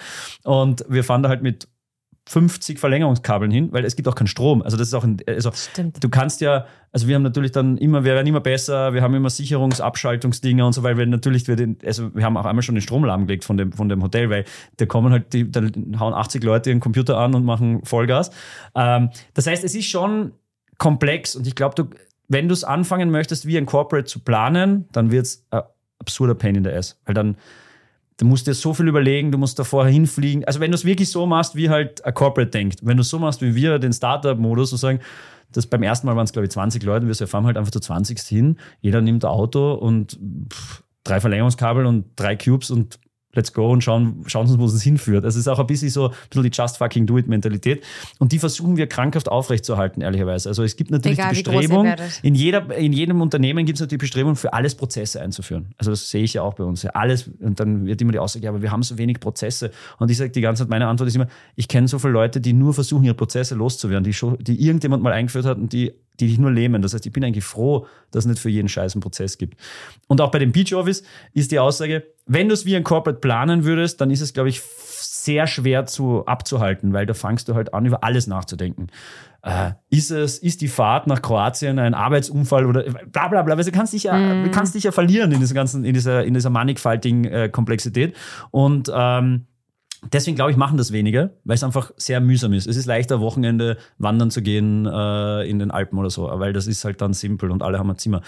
[0.44, 1.68] Und wir fahren da halt mit
[2.28, 4.60] 50 Verlängerungskabeln hin, weil es gibt auch keinen Strom.
[4.60, 6.04] Also das ist auch ein, also Stimmt.
[6.04, 9.14] du kannst ja, also wir haben natürlich dann immer, wir werden immer besser, wir haben
[9.14, 12.74] immer Sicherungsabschaltungsdinger und so, weil wir natürlich, wir den, also wir haben auch einmal schon
[12.74, 14.44] den Strom lahmgelegt von dem, von dem Hotel, weil
[14.76, 15.62] da kommen halt, die, da
[15.98, 18.30] hauen 80 Leute ihren Computer an und machen Vollgas.
[18.74, 20.32] Ähm, das heißt, es ist schon
[20.76, 21.88] komplex und ich glaube, du,
[22.28, 25.62] wenn du es anfangen möchtest, wie ein Corporate zu planen, dann wird es ein
[25.98, 27.38] absurder Pain in the Ass, weil dann
[28.18, 30.44] Du musst dir so viel überlegen, du musst davor hinfliegen.
[30.44, 33.08] Also wenn du es wirklich so machst, wie halt ein Corporate denkt, wenn du es
[33.08, 35.00] so machst wie wir, den Startup-Modus, und sagen,
[35.52, 37.80] das beim ersten Mal waren es, glaube ich, 20 Leute, wir fahren halt einfach zu
[37.80, 40.18] 20 hin, jeder nimmt ein Auto und
[40.52, 42.98] pff, drei Verlängerungskabel und drei Cubes und
[43.38, 45.24] let's go und schauen, schauen uns, wo es hinführt.
[45.24, 47.84] Also es ist auch ein bisschen so ein bisschen die Just fucking do it Mentalität.
[48.18, 50.48] Und die versuchen wir krankhaft aufrechtzuerhalten, ehrlicherweise.
[50.48, 51.86] Also es gibt natürlich Egal, die Bestrebung,
[52.22, 55.66] in, jeder, in jedem Unternehmen gibt es natürlich die Bestrebung, für alles Prozesse einzuführen.
[55.78, 56.82] Also das sehe ich ja auch bei uns.
[56.82, 59.70] Ja, alles, und dann wird immer die Aussage, ja, aber wir haben so wenig Prozesse.
[59.98, 62.40] Und ich sage die ganze Zeit, meine Antwort ist immer, ich kenne so viele Leute,
[62.40, 66.28] die nur versuchen, ihre Prozesse loszuwerden, die, die irgendjemand mal eingeführt hat und die die
[66.28, 66.82] dich nur lähmen.
[66.82, 69.58] Das heißt, ich bin eigentlich froh, dass es nicht für jeden Scheiß einen Prozess gibt.
[70.06, 71.02] Und auch bei dem Beach Office
[71.32, 74.48] ist die Aussage, wenn du es wie ein Corporate planen würdest, dann ist es, glaube
[74.48, 78.88] ich, sehr schwer zu abzuhalten, weil da fangst du halt an, über alles nachzudenken.
[79.42, 83.64] Äh, ist es, ist die Fahrt nach Kroatien ein Arbeitsunfall oder bla bla bla, weil
[83.64, 84.50] du kannst dich ja, mm.
[84.50, 88.16] kannst dich ja verlieren in dieser ganzen, in dieser, in dieser mannigfaltigen äh, Komplexität.
[88.50, 89.46] Und ähm,
[90.12, 92.68] Deswegen glaube ich, machen das wenige, weil es einfach sehr mühsam ist.
[92.68, 96.68] Es ist leichter, Wochenende wandern zu gehen äh, in den Alpen oder so, weil das
[96.68, 98.22] ist halt dann simpel und alle haben ein Zimmer.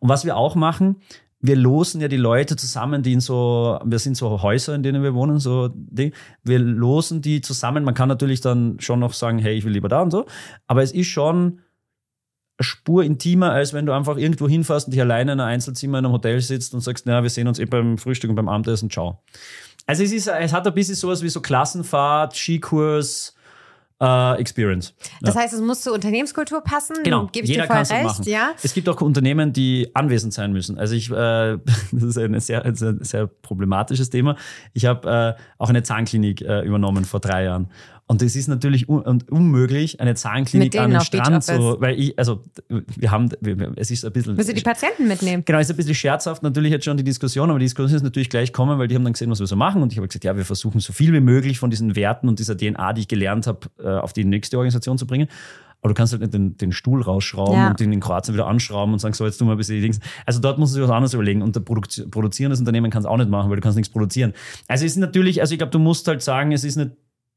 [0.00, 0.96] Und was wir auch machen,
[1.40, 5.02] wir losen ja die Leute zusammen, die in so, wir sind so Häuser, in denen
[5.02, 6.14] wir wohnen, so Ding.
[6.42, 7.84] Wir losen die zusammen.
[7.84, 10.24] Man kann natürlich dann schon noch sagen, hey, ich will lieber da und so.
[10.66, 11.60] Aber es ist schon
[12.56, 15.98] eine Spur intimer, als wenn du einfach irgendwo hinfährst und dich alleine in einem Einzelzimmer
[15.98, 18.48] in einem Hotel sitzt und sagst, naja, wir sehen uns eh beim Frühstück und beim
[18.48, 19.22] Abendessen, ciao.
[19.86, 23.34] Also es, ist, es hat ein bisschen sowas wie so Klassenfahrt, Skikurs,
[24.00, 24.94] äh, Experience.
[25.20, 25.42] Das ja.
[25.42, 26.96] heißt, es muss zur Unternehmenskultur passen.
[27.04, 28.04] Genau, gebe ich jeder dir voll recht.
[28.04, 28.24] Machen.
[28.26, 28.52] Ja?
[28.62, 30.78] Es gibt auch Unternehmen, die anwesend sein müssen.
[30.78, 31.14] Also ich, äh,
[31.92, 34.36] das ist ein sehr, ein sehr problematisches Thema.
[34.72, 37.68] Ich habe äh, auch eine Zahnklinik äh, übernommen vor drei Jahren.
[38.06, 42.42] Und es ist natürlich un unmöglich, eine Zahnklinik an den Strand zu, weil ich, also
[42.68, 43.30] wir haben,
[43.76, 44.36] es ist ein bisschen.
[44.36, 45.42] Müssen die Patienten mitnehmen?
[45.46, 48.02] Genau, es ist ein bisschen scherzhaft natürlich jetzt schon die Diskussion, aber die Diskussion ist
[48.02, 50.06] natürlich gleich kommen, weil die haben dann gesehen, was wir so machen und ich habe
[50.06, 53.02] gesagt, ja, wir versuchen so viel wie möglich von diesen Werten und dieser DNA, die
[53.02, 55.28] ich gelernt habe, äh, auf die nächste Organisation zu bringen.
[55.84, 57.68] Aber du kannst halt nicht den, den Stuhl rausschrauben ja.
[57.68, 59.82] und den in Kroatien wieder anschrauben und sagen, so, jetzt tun wir ein bisschen die
[59.82, 60.00] Dings.
[60.24, 61.42] Also dort musst du sich was anderes überlegen.
[61.42, 64.32] Und ein Produ produzierendes Unternehmen kannst auch nicht machen, weil du kannst nichts produzieren.
[64.66, 66.92] Also es ist natürlich, also ich glaube, du musst halt sagen, es ist nicht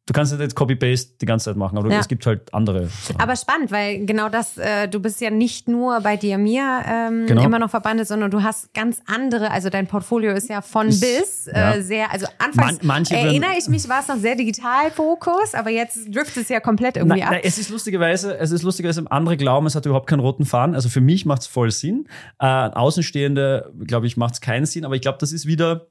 [0.08, 2.00] du kannst nicht Copy-Paste die ganze Zeit machen, aber ja.
[2.00, 2.88] es gibt halt andere.
[2.88, 3.20] Sachen.
[3.20, 7.28] Aber spannend, weil genau das, äh, du bist ja nicht nur bei dir mir ähm,
[7.28, 7.44] genau.
[7.44, 11.02] immer noch verbandet, sondern du hast ganz andere, also dein Portfolio ist ja von ist,
[11.02, 11.82] bis äh, ja.
[11.82, 16.44] sehr, also anfangs Man, erinnere ich mich, war es noch sehr Digital-Fokus, aber jetzt driftet
[16.44, 17.34] es ja komplett irgendwie na, ab.
[17.34, 20.74] Na, es ist lustigerweise, es ist lustigerweise, andere glauben, es hat überhaupt keinen roten Faden.
[20.74, 22.08] Also für mich macht es voll Sinn.
[22.40, 25.88] Äh, Außenstehende, glaube ich, macht es keinen Sinn, aber ich glaube, das ist wieder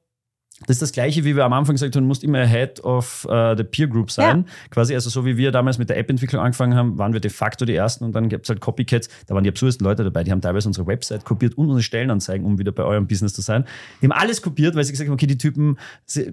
[0.60, 3.26] das ist das Gleiche, wie wir am Anfang gesagt haben, du musst immer Head of
[3.30, 4.46] uh, the Peer Group sein.
[4.46, 4.52] Ja.
[4.70, 7.66] Quasi, also so wie wir damals mit der App-Entwicklung angefangen haben, waren wir de facto
[7.66, 9.10] die Ersten und dann gibt es halt Copycats.
[9.26, 12.46] Da waren die absurdesten Leute dabei, die haben teilweise unsere Website kopiert und unsere Stellenanzeigen,
[12.46, 13.66] um wieder bei eurem Business zu sein.
[14.00, 15.76] Die haben alles kopiert, weil sie gesagt haben, okay, die Typen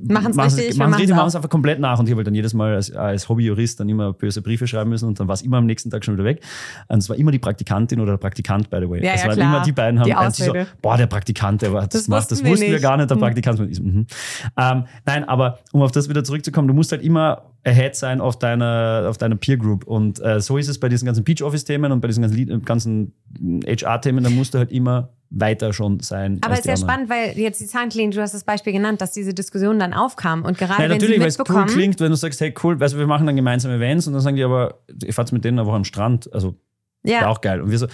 [0.07, 1.99] machen es richtig, machen es einfach komplett nach.
[1.99, 4.89] Und ich habe halt dann jedes Mal als, als Hobbyjurist dann immer böse Briefe schreiben
[4.89, 6.41] müssen und dann war es immer am nächsten Tag schon wieder weg.
[6.87, 9.03] Und es war immer die Praktikantin oder der Praktikant, by the way.
[9.03, 9.55] Ja, das ja, waren klar.
[9.55, 12.43] immer die beiden haben die so, boah, der Praktikant, der war, das, das macht, das
[12.43, 13.21] wussten wir, gar nicht, der mhm.
[13.21, 13.59] Praktikant.
[13.59, 14.05] Mhm.
[14.57, 18.37] Ähm, Nein, aber um auf das wieder zurückzukommen, du musst halt immer ahead sein auf
[18.37, 19.85] deiner, auf deiner Peer Group.
[19.85, 23.13] Und äh, so ist es bei diesen ganzen Beach Office-Themen und bei diesen ganzen, ganzen
[23.65, 26.39] HR-Themen, da musst du halt immer weiter schon sein.
[26.41, 29.11] Aber es ist ja spannend, weil jetzt die Zahnklinik, du hast das Beispiel genannt, dass
[29.11, 32.11] diese Diskussion dann aufkam und gerade Nein, wenn natürlich, sie weil es cool klingt, wenn
[32.11, 34.79] du sagst, hey cool, also wir machen dann gemeinsame Events und dann sagen die aber,
[35.03, 36.55] ich fahr's mit denen aber am Strand, also
[37.03, 37.27] ja.
[37.27, 37.61] auch geil.
[37.61, 37.87] Und wir so,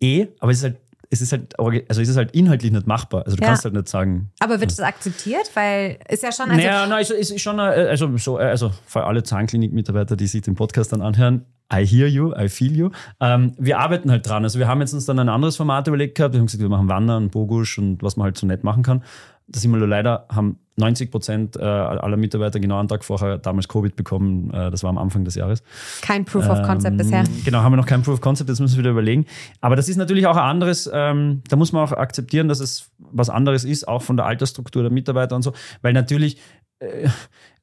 [0.00, 0.76] eh, aber es ist halt
[1.10, 3.24] es ist halt, also es ist halt inhaltlich nicht machbar.
[3.24, 3.48] Also du ja.
[3.48, 4.30] kannst halt nicht sagen.
[4.40, 5.50] Aber wird das akzeptiert?
[5.54, 6.50] Weil ist ja schon.
[6.50, 10.26] Also naja, nein, also, ist schon, äh, also, so, äh, also für alle Zahnklinik-Mitarbeiter, die
[10.26, 12.90] sich den Podcast dann anhören, I hear you, I feel you.
[13.20, 14.44] Ähm, wir arbeiten halt dran.
[14.44, 16.34] Also wir haben jetzt uns dann ein anderes Format überlegt gehabt.
[16.34, 19.02] Wir haben gesagt, wir machen Wandern, Bogusch und was man halt so nett machen kann.
[19.46, 23.68] Da sind wir leider, haben 90 Prozent äh, aller Mitarbeiter genau einen Tag vorher damals
[23.68, 24.50] Covid bekommen.
[24.52, 25.62] Äh, das war am Anfang des Jahres.
[26.02, 27.24] Kein Proof of Concept ähm, bisher.
[27.44, 29.26] Genau, haben wir noch kein Proof of Concept, jetzt müssen wir wieder überlegen.
[29.60, 32.90] Aber das ist natürlich auch ein anderes, ähm, da muss man auch akzeptieren, dass es
[32.98, 35.52] was anderes ist, auch von der Altersstruktur der Mitarbeiter und so.
[35.82, 36.38] Weil natürlich,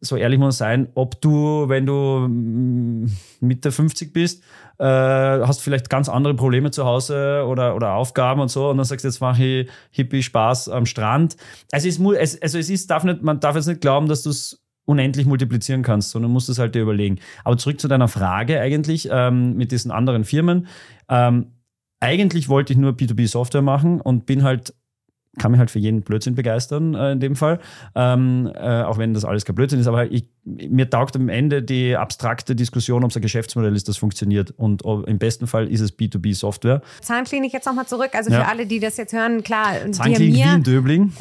[0.02, 3.06] so ehrlich muss sein, ob du, wenn du mm,
[3.40, 4.44] Mitte 50 bist,
[4.80, 8.86] äh, hast vielleicht ganz andere Probleme zu Hause oder, oder Aufgaben und so und dann
[8.86, 11.38] sagst du, jetzt mache ich Hippie Spaß am Strand.
[11.72, 14.32] Also es, es, also es ist, darf nicht, man darf jetzt nicht glauben, dass du
[14.32, 17.20] es unendlich multiplizieren kannst, sondern musst es halt dir überlegen.
[17.44, 20.68] Aber zurück zu deiner Frage eigentlich ähm, mit diesen anderen Firmen.
[21.10, 21.52] Ähm,
[22.00, 24.74] eigentlich wollte ich nur B2B-Software machen und bin halt
[25.38, 27.60] kann mich halt für jeden Blödsinn begeistern äh, in dem Fall,
[27.96, 31.62] ähm, äh, auch wenn das alles kein Blödsinn ist, aber ich, mir taugt am Ende
[31.62, 35.68] die abstrakte Diskussion, ob es ein Geschäftsmodell ist, das funktioniert und ob, im besten Fall
[35.68, 36.82] ist es B2B-Software.
[37.02, 38.42] Zahnklinik jetzt nochmal zurück, also ja.
[38.42, 41.14] für alle, die das jetzt hören, klar, Zahnklinik Diamir, Wien, Döbling.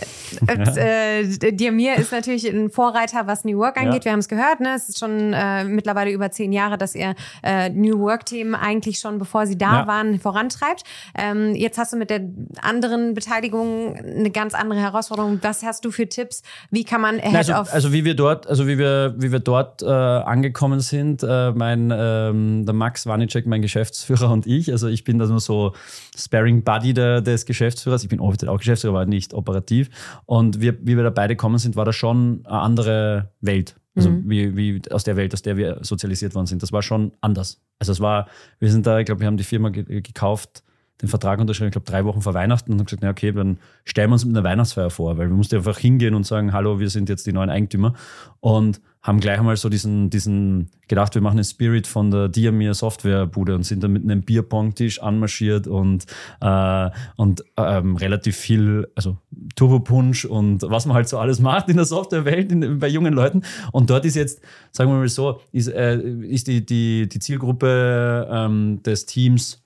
[0.46, 4.04] Äh, äh, Diamir ist natürlich ein Vorreiter, was New Work angeht, ja.
[4.06, 4.74] wir haben es gehört, ne?
[4.74, 9.18] es ist schon äh, mittlerweile über zehn Jahre, dass ihr äh, New Work-Themen eigentlich schon,
[9.18, 9.86] bevor sie da ja.
[9.86, 10.84] waren, vorantreibt.
[11.14, 12.22] Ähm, jetzt hast du mit der
[12.62, 15.38] anderen Beteiligung eine ganz andere Herausforderung.
[15.42, 16.42] Was hast du für Tipps?
[16.70, 19.82] Wie kann man ahead also, also wie wir dort, also wie wir, wie wir dort
[19.82, 24.70] äh, angekommen sind, äh, mein ähm, der Max Wanicek, mein Geschäftsführer und ich.
[24.72, 25.74] Also ich bin da nur so
[26.16, 28.02] Sparing Buddy der, des Geschäftsführers.
[28.02, 29.90] Ich bin offiziell auch Geschäftsführer, aber nicht operativ.
[30.26, 33.76] Und wir, wie wir da beide gekommen sind, war das schon eine andere Welt.
[33.96, 34.30] Also mhm.
[34.30, 36.62] wie, wie aus der Welt, aus der wir sozialisiert worden sind.
[36.62, 37.60] Das war schon anders.
[37.78, 40.62] Also es war, wir sind da, ich glaube, wir haben die Firma gekauft
[41.00, 43.58] den Vertrag unterschrieben, ich glaube, drei Wochen vor Weihnachten und haben gesagt, na okay, dann
[43.84, 46.78] stellen wir uns mit einer Weihnachtsfeier vor, weil wir mussten einfach hingehen und sagen, hallo,
[46.78, 47.94] wir sind jetzt die neuen Eigentümer
[48.40, 52.74] und haben gleich einmal so diesen, diesen gedacht, wir machen einen Spirit von der Diamir
[52.74, 56.04] Softwarebude und sind dann mit einem Bierpongtisch anmarschiert und,
[56.42, 59.16] äh, und ähm, relativ viel, also
[59.56, 63.42] Turbo-Punch und was man halt so alles macht in der Softwarewelt bei jungen Leuten.
[63.72, 68.28] Und dort ist jetzt, sagen wir mal so, ist, äh, ist die, die, die Zielgruppe
[68.30, 69.62] ähm, des Teams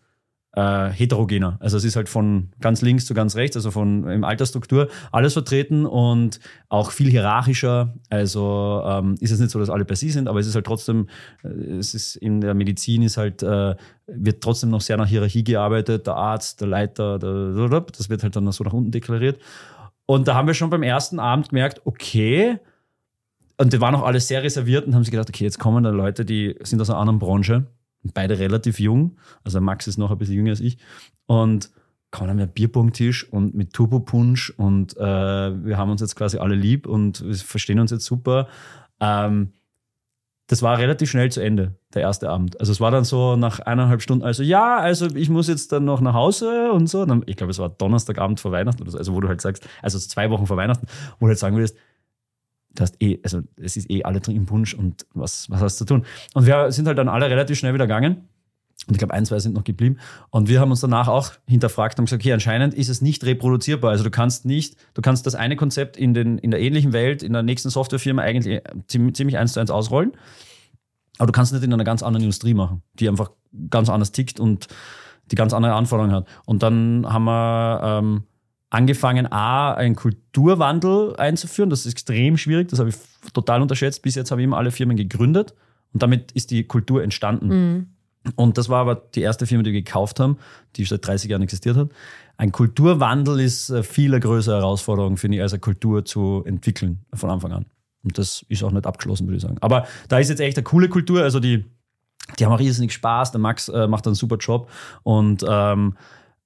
[0.57, 1.57] äh, heterogener.
[1.61, 5.33] Also es ist halt von ganz links zu ganz rechts, also von im Altersstruktur alles
[5.33, 7.95] vertreten und auch viel hierarchischer.
[8.09, 10.67] Also ähm, ist es nicht so, dass alle per se sind, aber es ist halt
[10.67, 11.09] trotzdem,
[11.43, 13.75] äh, es ist in der Medizin ist halt, äh,
[14.07, 18.37] wird trotzdem noch sehr nach Hierarchie gearbeitet, der Arzt, der Leiter, der, das wird halt
[18.37, 19.39] dann so nach unten deklariert.
[20.07, 22.59] Und da haben wir schon beim ersten Abend gemerkt, okay,
[23.57, 25.91] und die waren auch alle sehr reserviert und haben sich gedacht, okay, jetzt kommen da
[25.91, 27.67] Leute, die sind aus einer anderen Branche
[28.13, 29.17] beide relativ jung.
[29.45, 30.79] Also Max ist noch ein bisschen jünger als ich.
[31.27, 31.71] Und
[32.15, 36.55] kommen mit einem Bierpunkttisch und mit Turbo-Punsch und äh, wir haben uns jetzt quasi alle
[36.55, 38.47] lieb und wir verstehen uns jetzt super.
[39.01, 39.51] Ähm,
[40.47, 42.61] das war relativ schnell zu Ende, der erste Abend.
[42.61, 45.85] Also es war dann so nach eineinhalb Stunden, also ja, also ich muss jetzt dann
[45.85, 47.05] noch nach Hause und so.
[47.05, 49.67] Dann, ich glaube, es war Donnerstagabend vor Weihnachten oder so, also wo du halt sagst,
[49.83, 50.87] also zwei Wochen vor Weihnachten,
[51.19, 51.77] wo du halt sagen würdest,
[52.75, 55.85] du hast eh, also es ist eh alle im Punsch und was, was hast du
[55.85, 56.07] zu tun?
[56.35, 58.29] Und wir sind halt dann alle relativ schnell wieder gegangen.
[58.87, 59.99] Und ich glaube, ein, zwei sind noch geblieben.
[60.31, 63.91] Und wir haben uns danach auch hinterfragt und gesagt, okay, anscheinend ist es nicht reproduzierbar.
[63.91, 67.22] Also du kannst nicht, du kannst das eine Konzept in, den, in der ähnlichen Welt,
[67.22, 70.12] in der nächsten Softwarefirma eigentlich ziemlich, ziemlich eins zu eins ausrollen.
[71.18, 73.31] Aber du kannst es nicht in einer ganz anderen Industrie machen, die einfach
[73.70, 74.66] ganz anders tickt und
[75.31, 76.29] die ganz andere Anforderungen hat.
[76.45, 78.25] Und dann haben wir ähm,
[78.75, 81.70] angefangen, A, einen Kulturwandel einzuführen.
[81.70, 82.97] Das ist extrem schwierig, das habe ich
[83.33, 84.03] total unterschätzt.
[84.03, 85.55] Bis jetzt habe ich immer alle Firmen gegründet
[85.93, 87.49] und damit ist die Kultur entstanden.
[87.49, 87.87] Mhm.
[88.37, 90.39] Und das war aber die erste Firma, die wir gekauft haben,
[90.77, 91.91] die seit 30 Jahren existiert hat.
[92.37, 97.31] Ein Kulturwandel ist eine viel größere Herausforderung, finde ich, als eine Kultur zu entwickeln von
[97.31, 97.66] Anfang an.
[98.03, 99.57] Und das ist auch nicht abgeschlossen, würde ich sagen.
[99.61, 101.22] Aber da ist jetzt echt eine coole Kultur.
[101.22, 101.64] Also die,
[102.39, 103.31] die haben auch riesig Spaß.
[103.31, 104.68] Der Max äh, macht einen super Job.
[105.05, 105.97] Und ähm,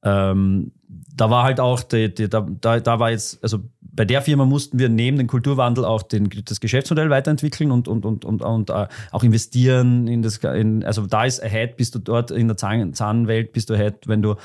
[0.02, 0.72] ähm,
[1.18, 4.78] da war halt auch, die, die, da, da war jetzt, also bei der Firma mussten
[4.78, 8.86] wir neben dem Kulturwandel auch den, das Geschäftsmodell weiterentwickeln und, und, und, und, und uh,
[9.10, 12.94] auch investieren in das, in, also da ist ahead, bist du dort in der Zahn,
[12.94, 14.36] Zahnwelt, bist du ahead, wenn du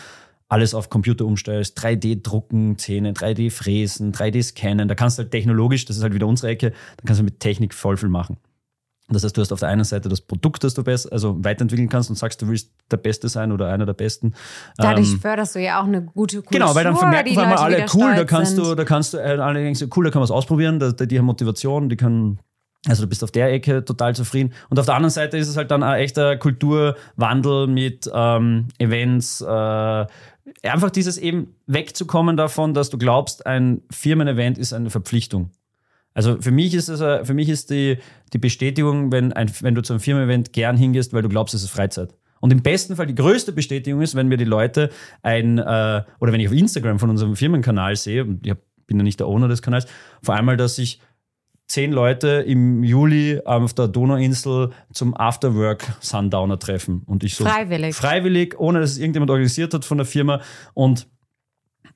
[0.50, 6.04] alles auf Computer umstellst, 3D-Drucken, Zähne, 3D-Fräsen, 3D-Scannen, da kannst du halt technologisch, das ist
[6.04, 8.38] halt wieder unsere Ecke, da kannst du mit Technik voll viel machen.
[9.10, 11.90] Das heißt, du hast auf der einen Seite das Produkt, das du besser, also weiterentwickeln
[11.90, 14.34] kannst und sagst, du willst der Beste sein oder einer der Besten.
[14.78, 16.60] Dadurch ähm, förderst du ja auch eine gute Kultur.
[16.60, 18.66] Genau, weil dann vermerken wir mal alle, cool, da kannst sind.
[18.66, 20.92] du, da kannst du, äh, alle denken so, cool, da kann man es ausprobieren, da,
[20.92, 22.40] die haben Motivation, die können,
[22.88, 24.54] also du bist auf der Ecke total zufrieden.
[24.70, 29.42] Und auf der anderen Seite ist es halt dann ein echter Kulturwandel mit ähm, Events,
[29.42, 30.06] äh,
[30.64, 35.52] einfach dieses eben wegzukommen davon, dass du glaubst, ein Firmen-Event ist eine Verpflichtung.
[36.14, 37.98] Also für mich ist es, für mich ist die,
[38.34, 41.64] die Bestätigung, wenn, ein, wenn du zu einem Firmen-Event gern hingehst, weil du glaubst, es
[41.64, 42.14] ist Freizeit.
[42.40, 44.90] Und im besten Fall die größte Bestätigung ist, wenn mir die Leute
[45.22, 48.54] ein, äh, oder wenn ich auf Instagram von unserem Firmenkanal sehe, und ich
[48.86, 49.88] bin ja nicht der Owner des Kanals,
[50.22, 51.00] vor allem dass sich
[51.68, 57.04] zehn Leute im Juli auf der Donauinsel zum Afterwork Sundowner treffen.
[57.06, 57.46] Und ich so.
[57.46, 57.96] Freiwillig.
[57.96, 60.42] Freiwillig, ohne dass es irgendjemand organisiert hat von der Firma.
[60.74, 61.08] Und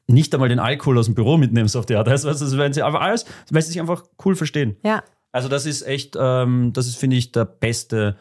[0.08, 2.08] nicht einmal den Alkohol aus dem Büro mitnehmen, so auf die Art.
[2.08, 4.78] Also, also wenn sie einfach alles, weil sie sich einfach cool verstehen.
[4.84, 5.04] Ja.
[5.32, 8.16] Also das ist echt, ähm, das ist, finde ich, der beste.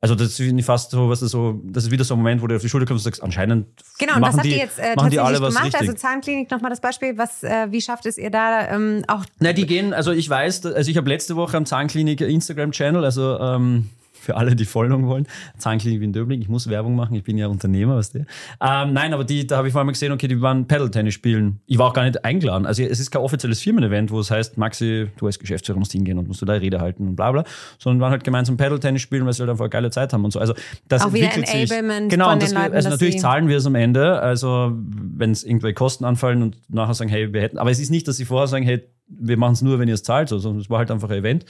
[0.00, 2.40] Also das finde ich fast so, was das so, das ist wieder so ein Moment,
[2.40, 3.66] wo du auf die Schulter kommst und sagst, anscheinend
[3.98, 5.66] Genau, und was habt die, ihr jetzt äh, machen die alle was gemacht?
[5.66, 5.80] Richtig.
[5.80, 9.24] Also Zahnklinik, nochmal das Beispiel, was, äh, wie schafft es ihr da ähm, auch?
[9.40, 13.40] Na, die gehen, also ich weiß, also ich habe letzte Woche am Zahnklinik Instagram-Channel, also
[13.40, 13.90] ähm,
[14.28, 15.26] für alle, die folgen wollen.
[15.56, 16.42] Zahnklinik in Döbling.
[16.42, 18.18] Ich muss Werbung machen, ich bin ja Unternehmer, weißt du.
[18.60, 21.60] Ähm, nein, aber die, da habe ich vor allem gesehen, okay, die waren Pedal-Tennis spielen.
[21.64, 22.66] Ich war auch gar nicht eingeladen.
[22.66, 26.18] Also es ist kein offizielles Firmen-Event, wo es heißt, Maxi, du als Geschäftsführer musst hingehen
[26.18, 27.44] und musst du da Rede halten und bla bla,
[27.78, 30.30] sondern waren halt gemeinsam Pedal-Tennis spielen, weil sie halt einfach eine geile Zeit haben und
[30.30, 30.40] so.
[30.40, 30.52] Also
[30.88, 34.20] das auch wieder Enablement Genau, von das, Leuten, also natürlich zahlen wir es am Ende,
[34.20, 37.90] also wenn es irgendwelche Kosten anfallen und nachher sagen, hey, wir hätten, aber es ist
[37.90, 40.58] nicht, dass sie vorher sagen, hey, wir machen es nur, wenn ihr es zahlt, sondern
[40.58, 41.46] es war halt einfach ein Event.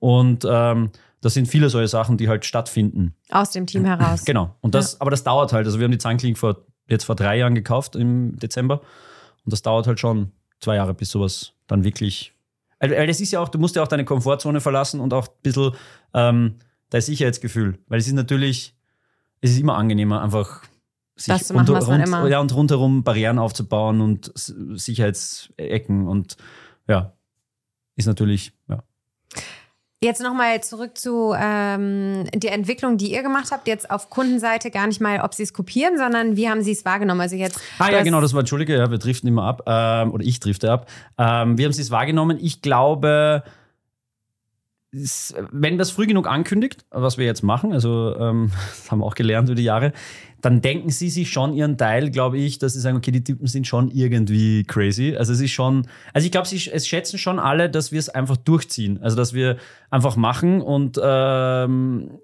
[0.00, 3.14] Und ähm, das sind viele solche Sachen, die halt stattfinden.
[3.30, 4.24] Aus dem Team heraus.
[4.24, 4.54] Genau.
[4.60, 4.98] Und das, ja.
[5.00, 5.66] aber das dauert halt.
[5.66, 8.80] Also wir haben die Zahnklinik vor, jetzt vor drei Jahren gekauft im Dezember.
[9.44, 12.32] Und das dauert halt schon zwei Jahre, bis sowas dann wirklich.
[12.78, 15.34] Weil das ist ja auch, du musst ja auch deine Komfortzone verlassen und auch ein
[15.42, 15.72] bisschen
[16.12, 16.56] ähm,
[16.90, 17.78] dein Sicherheitsgefühl.
[17.88, 18.76] Weil es ist natürlich,
[19.40, 20.62] es ist immer angenehmer, einfach
[21.16, 22.28] sich das zu machen, rund, rund, immer.
[22.28, 26.36] Ja, und rundherum Barrieren aufzubauen und Sicherheitsecken und
[26.86, 27.14] ja,
[27.96, 28.82] ist natürlich, ja.
[30.02, 34.86] Jetzt nochmal zurück zu ähm, der Entwicklung, die ihr gemacht habt, jetzt auf Kundenseite gar
[34.86, 37.22] nicht mal, ob sie es kopieren, sondern wie haben sie es wahrgenommen?
[37.22, 37.58] Also jetzt.
[37.78, 40.70] Ah ja, genau, das war, Entschuldige, ja, wir driften immer ab, ähm, oder ich drifte
[40.70, 40.90] ab.
[41.16, 42.36] Ähm, wie haben sie es wahrgenommen?
[42.38, 43.42] Ich glaube,
[45.50, 49.14] wenn das früh genug ankündigt, was wir jetzt machen, also ähm, das haben wir auch
[49.14, 49.92] gelernt über die Jahre,
[50.42, 53.46] dann denken sie sich schon ihren Teil, glaube ich, dass sie sagen, okay, die Typen
[53.46, 55.16] sind schon irgendwie crazy.
[55.16, 58.36] Also es ist schon, also ich glaube, es schätzen schon alle, dass wir es einfach
[58.36, 59.02] durchziehen.
[59.02, 59.56] Also dass wir
[59.90, 62.18] einfach machen und, ähm,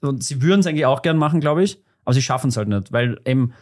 [0.00, 2.68] und sie würden es eigentlich auch gern machen, glaube ich, aber sie schaffen es halt
[2.68, 3.52] nicht, weil eben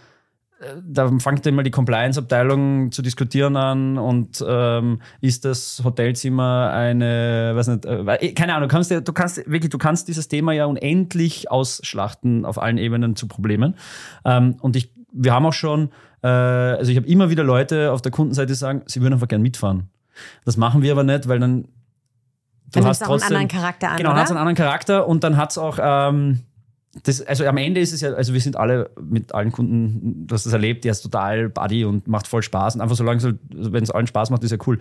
[0.84, 7.68] da fängt immer die Compliance-Abteilung zu diskutieren an und ähm, ist das Hotelzimmer eine, weiß
[7.68, 10.66] nicht, äh, eh, keine Ahnung, du kannst, du kannst wirklich, du kannst dieses Thema ja
[10.66, 13.76] unendlich ausschlachten auf allen Ebenen zu Problemen.
[14.24, 15.90] Ähm, und ich, wir haben auch schon,
[16.22, 19.28] äh, also ich habe immer wieder Leute auf der Kundenseite, die sagen, sie würden einfach
[19.28, 19.90] gern mitfahren.
[20.44, 23.96] Das machen wir aber nicht, weil dann du dann hast trotzdem einen anderen Charakter an,
[23.96, 26.40] genau, hat einen anderen Charakter und dann hat es auch ähm,
[27.02, 30.34] das, also am Ende ist es ja, also wir sind alle mit allen Kunden, du
[30.34, 33.34] hast das erlebt, der ist total buddy und macht voll Spaß und einfach solange es,
[33.50, 34.78] wenn es allen Spaß macht, ist ja cool.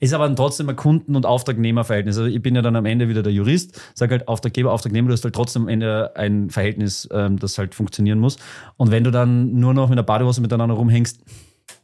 [0.00, 2.16] Ist aber trotzdem ein Kunden- und Auftragnehmerverhältnis.
[2.16, 5.12] Also ich bin ja dann am Ende wieder der Jurist, sage halt Auftraggeber, Auftragnehmer, du
[5.12, 8.36] hast halt trotzdem am Ende ein Verhältnis, ähm, das halt funktionieren muss.
[8.76, 11.20] Und wenn du dann nur noch mit der Badehose miteinander rumhängst,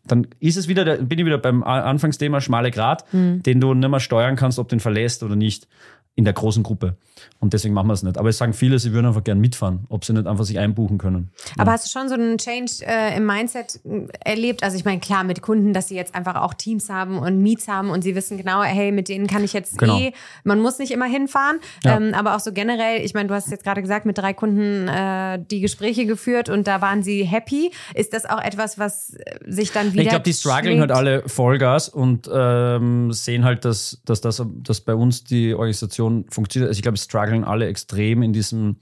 [0.07, 3.43] dann ist es wieder, bin ich wieder beim Anfangsthema schmale Grat, mhm.
[3.43, 5.68] den du nicht mehr steuern kannst, ob du den verlässt oder nicht
[6.17, 6.97] in der großen Gruppe.
[7.41, 8.17] Und deswegen machen wir es nicht.
[8.17, 10.97] Aber es sagen viele, sie würden einfach gerne mitfahren, ob sie nicht einfach sich einbuchen
[10.97, 11.31] können.
[11.59, 11.73] Aber ja.
[11.75, 14.62] hast du schon so einen Change äh, im Mindset äh, erlebt?
[14.62, 17.69] Also ich meine, klar, mit Kunden, dass sie jetzt einfach auch Teams haben und Meets
[17.69, 19.99] haben und sie wissen genau, hey, mit denen kann ich jetzt genau.
[19.99, 20.12] eh,
[20.45, 21.59] man muss nicht immer hinfahren.
[21.85, 21.99] Ja.
[21.99, 24.89] Ähm, aber auch so generell, ich meine, du hast jetzt gerade gesagt, mit drei Kunden
[24.89, 27.73] äh, die Gespräche geführt und da waren sie happy.
[27.95, 29.14] Ist das auch etwas, was
[29.47, 30.03] sich dann wieder.
[30.03, 34.81] Ich glaube, die strugglen halt alle Vollgas und ähm, sehen halt, dass, dass, dass, dass
[34.81, 36.69] bei uns die Organisation Organisation funktioniert.
[36.69, 38.77] Also ich glaube, strugglen alle extrem in diesem.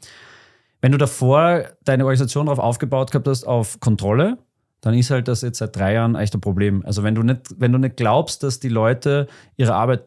[0.81, 4.39] Wenn du davor deine Organisation darauf aufgebaut gehabt hast, auf Kontrolle,
[4.83, 6.85] dann ist halt das jetzt seit drei Jahren echt ein Problem.
[6.85, 10.05] Also wenn du nicht, wenn du nicht glaubst, dass die Leute ihre Arbeit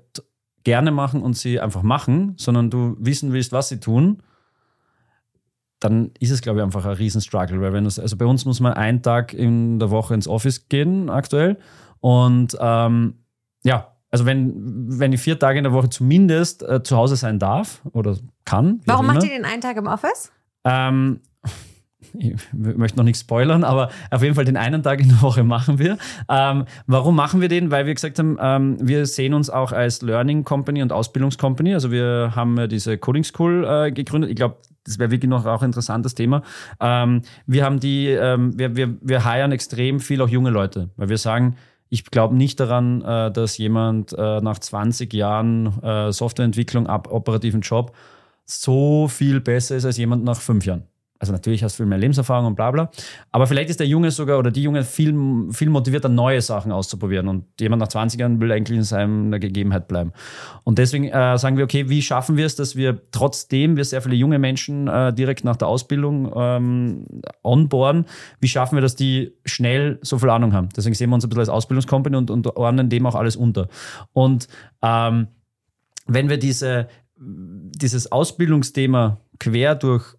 [0.64, 4.22] gerne machen und sie einfach machen, sondern du wissen willst, was sie tun,
[5.80, 7.60] dann ist es, glaube ich, einfach ein Riesenstruggle.
[7.60, 10.70] Weil wenn das, also bei uns muss man einen Tag in der Woche ins Office
[10.70, 11.58] gehen aktuell.
[12.02, 13.16] Und ähm,
[13.64, 14.54] ja, also wenn,
[15.00, 18.82] wenn ich vier Tage in der Woche zumindest äh, zu Hause sein darf oder kann.
[18.86, 20.32] Warum macht ihr den einen Tag im Office?
[20.64, 21.22] Ähm,
[22.14, 25.44] ich möchte noch nichts spoilern, aber auf jeden Fall den einen Tag in der Woche
[25.44, 25.98] machen wir.
[26.30, 27.72] Ähm, warum machen wir den?
[27.72, 31.74] Weil wir gesagt haben, ähm, wir sehen uns auch als Learning Company und Ausbildungscompany.
[31.74, 34.30] Also wir haben ja diese Coding School äh, gegründet.
[34.30, 36.44] Ich glaube, das wäre wirklich noch auch ein interessantes Thema.
[36.80, 41.10] Ähm, wir haben die, ähm, wir, wir, wir heiren extrem viel auch junge Leute, weil
[41.10, 41.58] wir sagen,
[41.90, 47.62] ich glaube nicht daran, äh, dass jemand äh, nach 20 Jahren äh, Softwareentwicklung ab operativen
[47.62, 47.96] Job
[48.46, 50.84] so viel besser ist als jemand nach fünf Jahren.
[51.20, 52.92] Also natürlich hast du viel mehr Lebenserfahrung und bla bla.
[53.32, 55.14] Aber vielleicht ist der Junge sogar oder die Junge viel,
[55.52, 57.28] viel motivierter, neue Sachen auszuprobieren.
[57.28, 60.12] Und jemand nach 20 Jahren will eigentlich in seiner Gegebenheit bleiben.
[60.64, 64.02] Und deswegen äh, sagen wir, okay, wie schaffen wir es, dass wir trotzdem wir sehr
[64.02, 67.06] viele junge Menschen äh, direkt nach der Ausbildung ähm,
[67.44, 68.06] onboarden,
[68.40, 70.70] wie schaffen wir, dass die schnell so viel Ahnung haben?
[70.76, 73.68] Deswegen sehen wir uns ein bisschen als Ausbildungscompany und, und ordnen dem auch alles unter.
[74.14, 74.48] Und
[74.82, 75.28] ähm,
[76.08, 76.88] wenn wir diese,
[77.18, 80.17] dieses Ausbildungsthema quer durch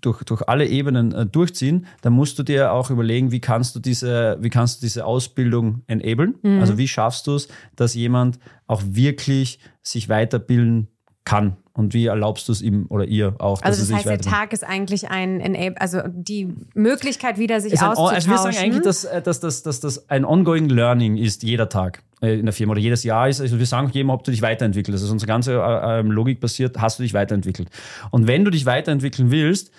[0.00, 3.80] durch, durch alle Ebenen äh, durchziehen, dann musst du dir auch überlegen, wie kannst du
[3.80, 6.36] diese, wie kannst du diese Ausbildung enablen?
[6.42, 6.60] Mhm.
[6.60, 10.88] Also wie schaffst du es, dass jemand auch wirklich sich weiterbilden
[11.28, 11.56] kann?
[11.74, 13.62] Und wie erlaubst du es ihm oder ihr auch?
[13.62, 18.14] Also das heißt, der Tag ist eigentlich ein Enable, also die Möglichkeit wieder sich auszutauschen.
[18.14, 21.68] Also wir sagen eigentlich, dass, äh, dass, dass, dass das ein ongoing Learning ist, jeder
[21.68, 23.40] Tag äh, in der Firma oder jedes Jahr ist.
[23.40, 25.02] Also wir sagen jedem, ob du dich weiterentwickelst.
[25.02, 27.68] Also unsere ganze äh, ähm, Logik basiert, hast du dich weiterentwickelt.
[28.10, 29.70] Und wenn du dich weiterentwickeln willst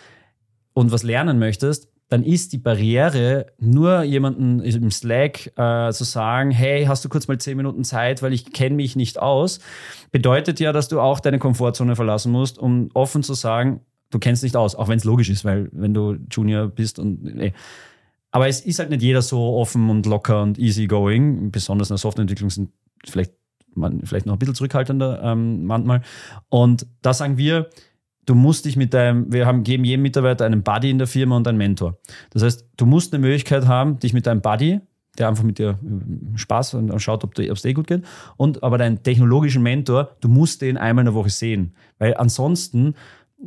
[0.73, 6.49] und was lernen möchtest, dann ist die Barriere, nur jemanden im Slack äh, zu sagen,
[6.49, 9.59] hey, hast du kurz mal zehn Minuten Zeit, weil ich kenne mich nicht aus,
[10.11, 14.41] bedeutet ja, dass du auch deine Komfortzone verlassen musst, um offen zu sagen, du kennst
[14.41, 17.53] nicht aus, auch wenn es logisch ist, weil wenn du Junior bist und nee.
[18.31, 21.99] Aber es ist halt nicht jeder so offen und locker und easygoing, besonders in der
[21.99, 22.71] Softwareentwicklung sind
[23.05, 23.33] vielleicht,
[23.75, 26.01] man, vielleicht noch ein bisschen zurückhaltender ähm, manchmal.
[26.49, 27.69] Und da sagen wir,
[28.29, 31.35] du musst dich mit deinem, wir haben, geben jedem Mitarbeiter einen Buddy in der Firma
[31.35, 31.97] und einen Mentor.
[32.29, 34.81] Das heißt, du musst eine Möglichkeit haben, dich mit deinem Buddy,
[35.17, 38.03] der einfach mit dir äh, Spaß und schaut, ob es dir gut geht,
[38.37, 41.73] und aber deinen technologischen Mentor, du musst den einmal in der Woche sehen.
[41.97, 42.93] Weil ansonsten,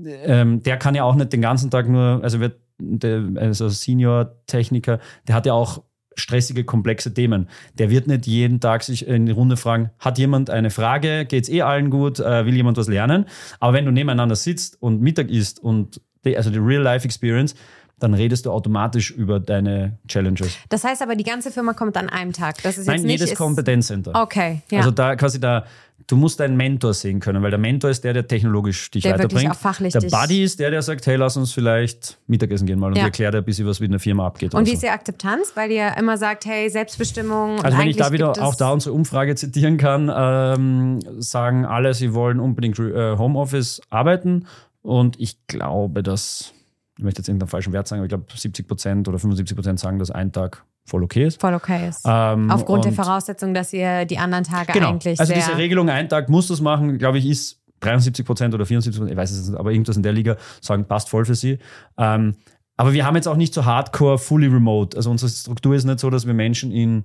[0.04, 4.98] ähm, der kann ja auch nicht den ganzen Tag nur, also wird der, also Senior-Techniker,
[5.28, 5.84] der hat ja auch
[6.16, 7.48] stressige, komplexe Themen.
[7.78, 11.44] Der wird nicht jeden Tag sich in die Runde fragen, hat jemand eine Frage, geht
[11.44, 13.26] es eh allen gut, äh, will jemand was lernen?
[13.60, 17.54] Aber wenn du nebeneinander sitzt und Mittag isst und die, also die Real-Life-Experience,
[18.02, 20.56] dann redest du automatisch über deine Challenges.
[20.68, 22.62] Das heißt aber, die ganze Firma kommt an einem Tag.
[22.62, 24.12] Das ist Nein, jetzt nicht, jedes Kompetenzcenter.
[24.14, 24.78] Okay, ja.
[24.78, 25.64] Also da quasi da,
[26.08, 29.14] du musst deinen Mentor sehen können, weil der Mentor ist der, der technologisch dich der
[29.14, 29.52] weiterbringt.
[29.52, 32.88] Auch fachlich der Buddy ist der, der sagt, hey, lass uns vielleicht Mittagessen gehen mal
[32.88, 33.04] und ja.
[33.04, 34.54] erklärt ein bisschen, was mit einer Firma abgeht.
[34.54, 34.74] Und wie so.
[34.74, 35.52] ist die Akzeptanz?
[35.54, 37.60] Weil ihr immer sagt, hey, Selbstbestimmung.
[37.62, 42.14] Also wenn ich da wieder auch da unsere Umfrage zitieren kann, ähm, sagen alle, sie
[42.14, 44.46] wollen unbedingt äh, Homeoffice arbeiten
[44.82, 46.52] und ich glaube, dass
[46.98, 49.80] ich möchte jetzt irgendeinen falschen Wert sagen, aber ich glaube 70 Prozent oder 75 Prozent
[49.80, 51.40] sagen, dass ein Tag voll okay ist.
[51.40, 52.02] Voll okay ist.
[52.04, 54.90] Ähm, Aufgrund der Voraussetzung, dass ihr die anderen Tage genau.
[54.90, 55.18] eigentlich.
[55.18, 58.98] Also diese Regelung, ein Tag muss das machen, glaube ich, ist 73 Prozent oder 74
[58.98, 61.58] Prozent, ich weiß es nicht, aber irgendwas in der Liga sagen, passt voll für sie.
[61.98, 62.36] Ähm,
[62.76, 64.96] aber wir haben jetzt auch nicht so hardcore, fully remote.
[64.96, 67.04] Also unsere Struktur ist nicht so, dass wir Menschen in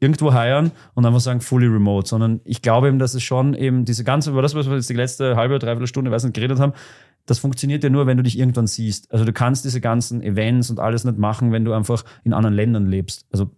[0.00, 3.84] irgendwo heiern und einfach sagen fully remote, sondern ich glaube eben, dass es schon eben
[3.84, 6.58] diese ganze, über das, was wir jetzt die letzte halbe, dreiviertel Stunde, weiß nicht, geredet
[6.58, 6.72] haben,
[7.26, 9.10] das funktioniert ja nur, wenn du dich irgendwann siehst.
[9.12, 12.54] Also du kannst diese ganzen Events und alles nicht machen, wenn du einfach in anderen
[12.54, 13.26] Ländern lebst.
[13.30, 13.50] Also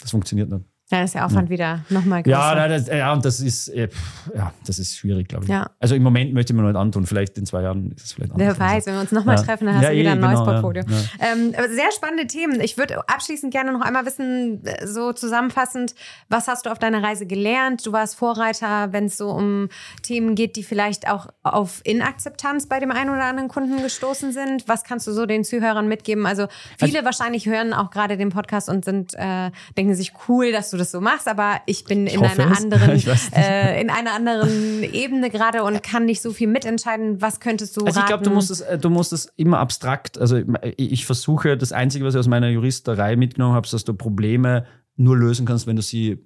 [0.00, 0.64] das funktioniert nicht.
[0.92, 1.50] Dann ist der Aufwand ja.
[1.50, 2.38] wieder nochmal größer.
[2.38, 3.88] Ja, das, ja, und das ist, äh,
[4.36, 5.50] ja, das ist schwierig, glaube ich.
[5.50, 5.70] Ja.
[5.80, 7.06] Also im Moment möchte mir noch nicht antun.
[7.06, 8.58] Vielleicht in zwei Jahren ist es vielleicht anders.
[8.58, 9.42] Wer weiß, wenn wir uns nochmal ja.
[9.42, 10.84] treffen, dann hast ja, du wieder eh, ein neues genau, Portfolio.
[11.18, 12.60] Ähm, sehr spannende Themen.
[12.60, 15.94] Ich würde abschließend gerne noch einmal wissen, äh, so zusammenfassend,
[16.28, 17.86] was hast du auf deiner Reise gelernt?
[17.86, 19.70] Du warst Vorreiter, wenn es so um
[20.02, 24.68] Themen geht, die vielleicht auch auf Inakzeptanz bei dem einen oder anderen Kunden gestoßen sind.
[24.68, 26.26] Was kannst du so den Zuhörern mitgeben?
[26.26, 30.52] Also viele also, wahrscheinlich hören auch gerade den Podcast und sind, äh, denken sich cool,
[30.52, 33.02] dass du das so machst, aber ich bin ich in einer anderen,
[33.34, 37.22] äh, in einer anderen Ebene gerade und kann nicht so viel mitentscheiden.
[37.22, 40.18] Was könntest du Also ich glaube, du musst es, äh, du musst es immer abstrakt.
[40.18, 40.40] Also
[40.76, 44.66] ich versuche, das Einzige, was ich aus meiner Juristerei mitgenommen habe, ist, dass du Probleme
[44.96, 46.18] nur lösen kannst, wenn du sie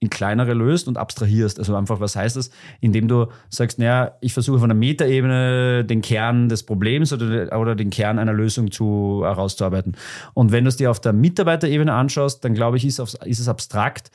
[0.00, 1.58] in kleinere löst und abstrahierst.
[1.58, 2.50] Also einfach, was heißt das?
[2.80, 7.74] Indem du sagst, naja, ich versuche von der Metaebene den Kern des Problems oder, oder
[7.74, 9.96] den Kern einer Lösung zu, herauszuarbeiten.
[10.34, 13.40] Und wenn du es dir auf der Mitarbeiterebene anschaust, dann glaube ich, ist, auf, ist
[13.40, 14.12] es abstrakt.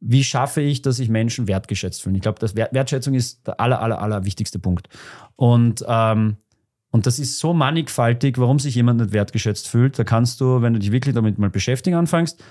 [0.00, 2.16] Wie schaffe ich, dass sich Menschen wertgeschätzt fühlen?
[2.16, 4.88] Ich glaube, das Wertschätzung ist der aller, aller, aller wichtigste Punkt.
[5.36, 6.36] Und, ähm,
[6.92, 9.98] und das ist so mannigfaltig, warum sich jemand nicht wertgeschätzt fühlt.
[9.98, 12.42] Da kannst du, wenn du dich wirklich damit mal beschäftigen anfängst,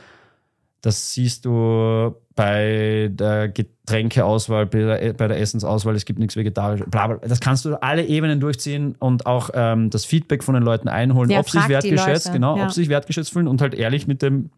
[0.82, 7.28] das siehst du bei der Getränkeauswahl, bei der, Essensauswahl, es gibt nichts Vegetarisches, bla, bla.
[7.28, 11.30] Das kannst du alle Ebenen durchziehen und auch ähm, das Feedback von den Leuten einholen,
[11.30, 12.66] ja, ob sie sich wertgeschätzt, genau, ja.
[12.66, 14.50] ob sie sich wertgeschätzt fühlen und halt ehrlich mit dem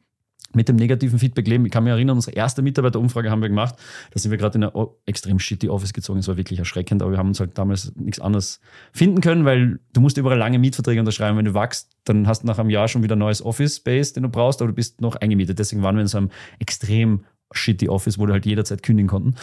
[0.55, 1.65] mit dem negativen Feedback leben.
[1.65, 3.75] Ich kann mich erinnern, unsere erste Mitarbeiterumfrage haben wir gemacht.
[4.11, 6.19] Da sind wir gerade in ein extrem shitty Office gezogen.
[6.19, 8.59] Es war wirklich erschreckend, aber wir haben uns halt damals nichts anderes
[8.93, 11.37] finden können, weil du musst überall lange Mietverträge unterschreiben.
[11.37, 14.13] Wenn du wachst, dann hast du nach einem Jahr schon wieder ein neues Office Space,
[14.13, 15.59] den du brauchst, aber du bist noch eingemietet.
[15.59, 19.35] Deswegen waren wir in so einem extrem shitty Office, wo du halt jederzeit kündigen konnten.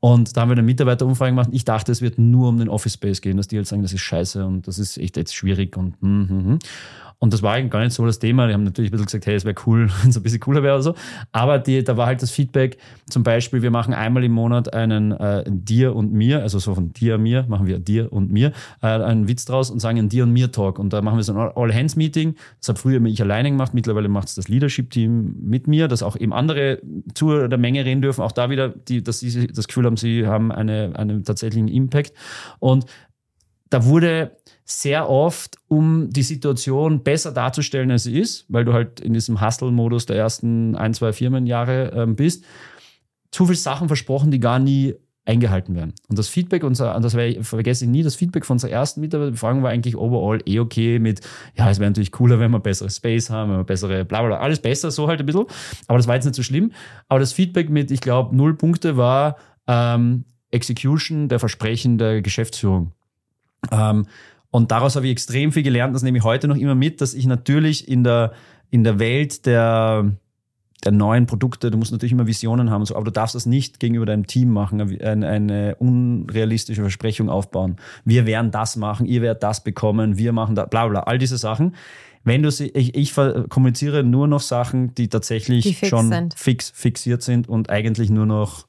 [0.00, 1.50] Und da haben wir eine Mitarbeiterumfrage gemacht.
[1.52, 3.92] Ich dachte, es wird nur um den Office Space gehen, dass die halt sagen, das
[3.92, 6.58] ist scheiße und das ist echt jetzt schwierig und mm, mm, mm.
[7.20, 8.46] Und das war eigentlich gar nicht so das Thema.
[8.48, 10.62] Die haben natürlich ein bisschen gesagt, hey, es wäre cool, wenn es ein bisschen cooler
[10.62, 10.94] wäre oder so.
[11.32, 12.78] Aber die, da war halt das Feedback,
[13.10, 16.94] zum Beispiel, wir machen einmal im Monat einen äh, Dir und mir, also so von
[16.94, 18.52] Dir, mir, machen wir Dir und mir,
[18.82, 20.78] äh, einen Witz draus und sagen einen Dir und mir Talk.
[20.78, 22.36] Und da machen wir so ein All-Hands-Meeting.
[22.58, 23.74] Das habe früher ich alleine gemacht.
[23.74, 26.80] Mittlerweile macht es das Leadership-Team mit mir, dass auch eben andere
[27.12, 28.22] zu der Menge reden dürfen.
[28.22, 32.14] Auch da wieder, die, dass sie das Gefühl haben, sie haben eine, einen tatsächlichen Impact.
[32.60, 32.86] Und
[33.70, 39.00] da wurde sehr oft, um die Situation besser darzustellen, als sie ist, weil du halt
[39.00, 42.44] in diesem Hustle-Modus der ersten ein, zwei Firmenjahre ähm, bist,
[43.30, 44.94] zu viele Sachen versprochen, die gar nie
[45.24, 45.94] eingehalten werden.
[46.08, 49.62] Und das Feedback unserer, und das vergesse ich nie, das Feedback von unserer ersten Mitarbeiterbefragung
[49.62, 51.20] war eigentlich overall eh okay mit,
[51.56, 54.38] ja, es wäre natürlich cooler, wenn wir bessere Space haben, wenn wir bessere, bla, bla,
[54.38, 55.46] alles besser, so halt ein bisschen.
[55.86, 56.72] Aber das war jetzt nicht so schlimm.
[57.08, 62.92] Aber das Feedback mit, ich glaube, null Punkte war ähm, Execution der Versprechen der Geschäftsführung.
[63.70, 64.06] Ähm,
[64.50, 67.14] und daraus habe ich extrem viel gelernt, das nehme ich heute noch immer mit, dass
[67.14, 68.32] ich natürlich in der,
[68.70, 70.10] in der Welt der,
[70.84, 73.78] der neuen Produkte, du musst natürlich immer Visionen haben, so, aber du darfst das nicht
[73.78, 77.76] gegenüber deinem Team machen, eine, eine unrealistische Versprechung aufbauen.
[78.04, 81.38] Wir werden das machen, ihr werdet das bekommen, wir machen da, bla bla, all diese
[81.38, 81.76] Sachen.
[82.24, 86.34] Wenn du sie, ich, ich kommuniziere nur noch Sachen, die tatsächlich die fix schon sind.
[86.34, 88.66] fix fixiert sind und eigentlich nur noch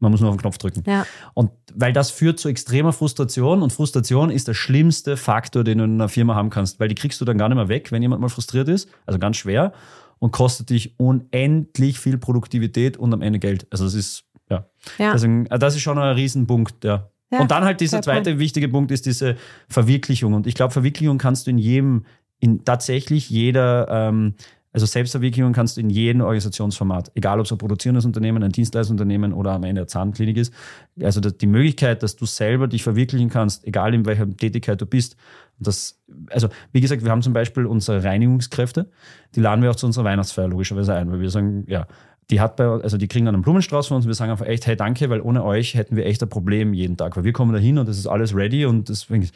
[0.00, 0.82] man muss nur auf den Knopf drücken.
[0.86, 1.06] Ja.
[1.34, 5.84] Und weil das führt zu extremer Frustration und Frustration ist der schlimmste Faktor, den du
[5.84, 8.02] in einer Firma haben kannst, weil die kriegst du dann gar nicht mehr weg, wenn
[8.02, 9.72] jemand mal frustriert ist, also ganz schwer
[10.18, 13.66] und kostet dich unendlich viel Produktivität und am Ende Geld.
[13.70, 14.66] Also das ist, ja.
[14.98, 15.12] ja.
[15.12, 17.10] Deswegen, äh, das ist schon ein Riesenpunkt, ja.
[17.30, 18.40] ja und dann halt dieser zweite Punkt.
[18.40, 19.36] wichtige Punkt ist diese
[19.68, 20.34] Verwirklichung.
[20.34, 22.04] Und ich glaube, Verwirklichung kannst du in jedem,
[22.40, 24.34] in tatsächlich jeder ähm,
[24.78, 29.32] also Selbstverwirklichung kannst du in jedem Organisationsformat, egal ob es ein produzierendes Unternehmen, ein Dienstleistungsunternehmen
[29.32, 30.54] oder am Ende eine Zahnklinik ist.
[31.02, 35.16] Also die Möglichkeit, dass du selber dich verwirklichen kannst, egal in welcher Tätigkeit du bist.
[35.58, 36.00] Das,
[36.30, 38.88] also wie gesagt, wir haben zum Beispiel unsere Reinigungskräfte,
[39.34, 41.88] die laden wir auch zu unserer Weihnachtsfeier logischerweise ein, weil wir sagen, ja,
[42.30, 44.46] die hat bei, also die kriegen dann einen Blumenstrauß von uns und wir sagen einfach
[44.46, 47.32] echt, hey, danke, weil ohne euch hätten wir echt ein Problem jeden Tag, weil wir
[47.32, 49.28] kommen da hin und das ist alles ready und deswegen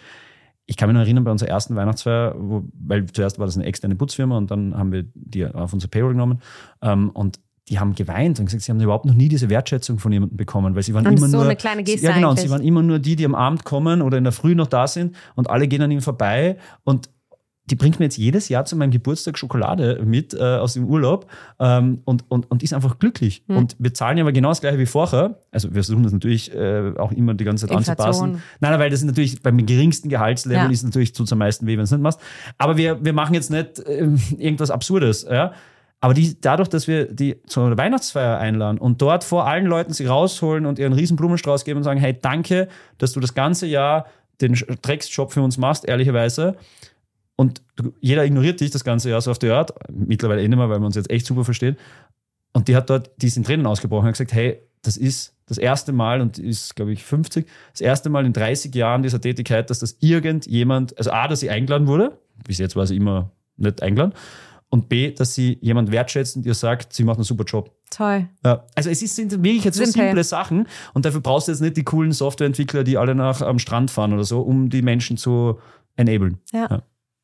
[0.67, 3.67] ich kann mich noch erinnern, bei unserer ersten Weihnachtsfeier, wo, weil zuerst war das eine
[3.67, 6.41] externe Putzfirma und dann haben wir die auf unsere Payroll genommen.
[6.83, 10.13] Ähm, und die haben geweint und gesagt, sie haben überhaupt noch nie diese Wertschätzung von
[10.13, 11.47] jemandem bekommen, weil sie waren und immer so nur.
[11.47, 14.03] Eine kleine Geste ja, genau, und sie waren immer nur die, die am Abend kommen
[14.03, 17.09] oder in der Früh noch da sind und alle gehen an ihm vorbei und
[17.67, 21.31] die bringt mir jetzt jedes Jahr zu meinem Geburtstag Schokolade mit äh, aus dem Urlaub
[21.61, 23.45] ähm, und, und, und ist einfach glücklich.
[23.47, 23.57] Mhm.
[23.57, 25.39] Und wir zahlen ja aber genau das gleiche wie vorher.
[25.53, 28.07] Also wir versuchen das natürlich äh, auch immer die ganze Zeit Inflation.
[28.07, 28.43] anzupassen.
[28.61, 30.71] Nein, weil das ist natürlich beim geringsten Gehaltslevel ja.
[30.71, 32.21] ist natürlich es am meisten weh, wenn es nicht machst.
[32.59, 34.09] Aber wir, wir machen jetzt nicht äh,
[34.39, 35.25] irgendwas Absurdes.
[35.31, 35.53] Ja?
[36.01, 40.07] Aber die, dadurch, dass wir die zur Weihnachtsfeier einladen und dort vor allen Leuten sie
[40.07, 42.67] rausholen und ihren riesen Blumenstrauß geben und sagen, hey, danke,
[42.99, 44.07] dass du das ganze Jahr
[44.41, 46.57] den Drecksjob für uns machst, ehrlicherweise.
[47.43, 47.61] Und
[48.01, 49.73] jeder ignoriert dich das ganze Jahr so auf die Art.
[49.91, 51.77] Mittlerweile eh nicht mehr, weil wir uns jetzt echt super verstehen.
[52.53, 55.59] Und die hat dort, die ist in Tränen ausgebrochen und gesagt, hey, das ist das
[55.59, 59.71] erste Mal und ist, glaube ich, 50, das erste Mal in 30 Jahren dieser Tätigkeit,
[59.71, 62.17] dass das irgendjemand, also A, dass sie eingeladen wurde,
[62.47, 64.15] bis jetzt war sie immer nicht eingeladen,
[64.69, 67.73] und B, dass sie jemand wertschätzt und ihr sagt, sie macht einen super Job.
[67.91, 68.29] Toll.
[68.45, 71.61] Ja, also es ist, sind wirklich jetzt so simple Sachen und dafür brauchst du jetzt
[71.61, 75.17] nicht die coolen Softwareentwickler, die alle nach am Strand fahren oder so, um die Menschen
[75.17, 75.59] zu
[75.97, 76.39] enablen.
[76.53, 76.69] ja.
[76.71, 76.83] ja.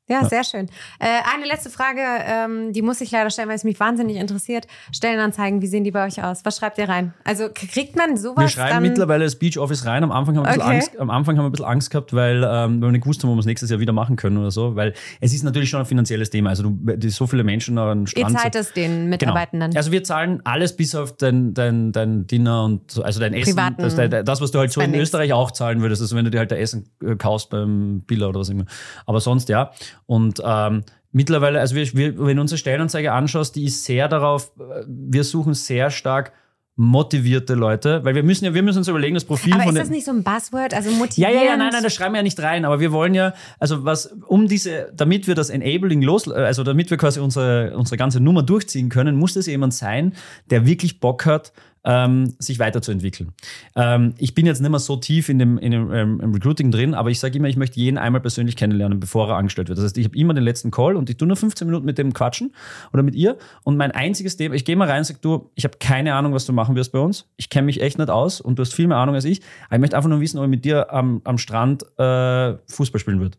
[0.08, 0.66] Ja, sehr schön.
[0.98, 4.66] Äh, eine letzte Frage, ähm, die muss ich leider stellen, weil es mich wahnsinnig interessiert.
[4.92, 6.44] Stellenanzeigen, wie sehen die bei euch aus?
[6.44, 7.12] Was schreibt ihr rein?
[7.24, 8.44] Also kriegt man sowas?
[8.44, 10.02] Wir schreiben mittlerweile das Beach Office rein.
[10.02, 10.74] Am Anfang haben wir, ein okay.
[10.76, 13.30] Angst, am Anfang haben wir ein bisschen Angst gehabt, weil, ähm, wir nicht gewusst haben,
[13.30, 14.76] ob wir es nächstes Jahr wieder machen können oder so.
[14.76, 16.50] Weil es ist natürlich schon ein finanzielles Thema.
[16.50, 18.30] Also du, die, so viele Menschen an Strand.
[18.30, 19.10] Ihr zahlt es den genau.
[19.10, 19.70] Mitarbeitenden?
[19.70, 19.78] Genau.
[19.78, 23.54] Also wir zahlen alles bis auf dein, dein, dein Dinner und so, also dein Essen.
[23.54, 26.00] Privaten das, das, was du halt so in Österreich auch zahlen würdest.
[26.00, 28.64] Also wenn du dir halt dein Essen äh, kaufst beim Biller oder was immer.
[29.04, 29.70] Aber sonst ja.
[30.06, 34.52] Und ähm, mittlerweile, also wir, wir, wenn du unsere Stellenanzeige anschaust, die ist sehr darauf,
[34.86, 36.32] wir suchen sehr stark
[36.80, 39.82] motivierte Leute, weil wir müssen ja, wir müssen uns überlegen, das Profil aber von ist
[39.82, 41.34] das nicht so ein Buzzword, also motivieren?
[41.34, 43.34] Ja, ja, ja, nein, nein, das schreiben wir ja nicht rein, aber wir wollen ja,
[43.58, 47.96] also was, um diese, damit wir das Enabling los, also damit wir quasi unsere, unsere
[47.96, 50.14] ganze Nummer durchziehen können, muss das jemand sein,
[50.50, 51.52] der wirklich Bock hat,
[51.88, 53.32] ähm, sich weiterzuentwickeln.
[53.74, 56.92] Ähm, ich bin jetzt nicht mehr so tief in dem, in dem ähm, Recruiting drin,
[56.92, 59.78] aber ich sage immer, ich möchte jeden einmal persönlich kennenlernen, bevor er angestellt wird.
[59.78, 61.96] Das heißt, ich habe immer den letzten Call und ich tue nur 15 Minuten mit
[61.96, 62.54] dem quatschen
[62.92, 63.38] oder mit ihr.
[63.64, 66.34] Und mein einziges Thema, ich gehe mal rein und sage, du, ich habe keine Ahnung,
[66.34, 67.26] was du machen wirst bei uns.
[67.38, 69.40] Ich kenne mich echt nicht aus und du hast viel mehr Ahnung als ich.
[69.68, 73.00] Aber ich möchte einfach nur wissen, ob ich mit dir am, am Strand äh, Fußball
[73.00, 73.38] spielen würde.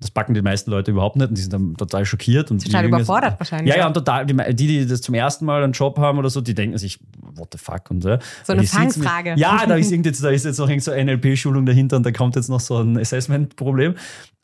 [0.00, 2.50] Das packen die meisten Leute überhaupt nicht und die sind dann total schockiert.
[2.50, 3.74] Und total überfordert wahrscheinlich.
[3.74, 6.40] Ja, ja, und total, die, die das zum ersten Mal einen Job haben oder so,
[6.40, 7.90] die denken sich, what the fuck?
[7.90, 8.16] Und, so.
[8.44, 9.34] so eine Fangfrage.
[9.36, 12.34] Ja, da ist, jetzt, da ist jetzt noch so eine NLP-Schulung dahinter und da kommt
[12.36, 13.94] jetzt noch so ein Assessment-Problem.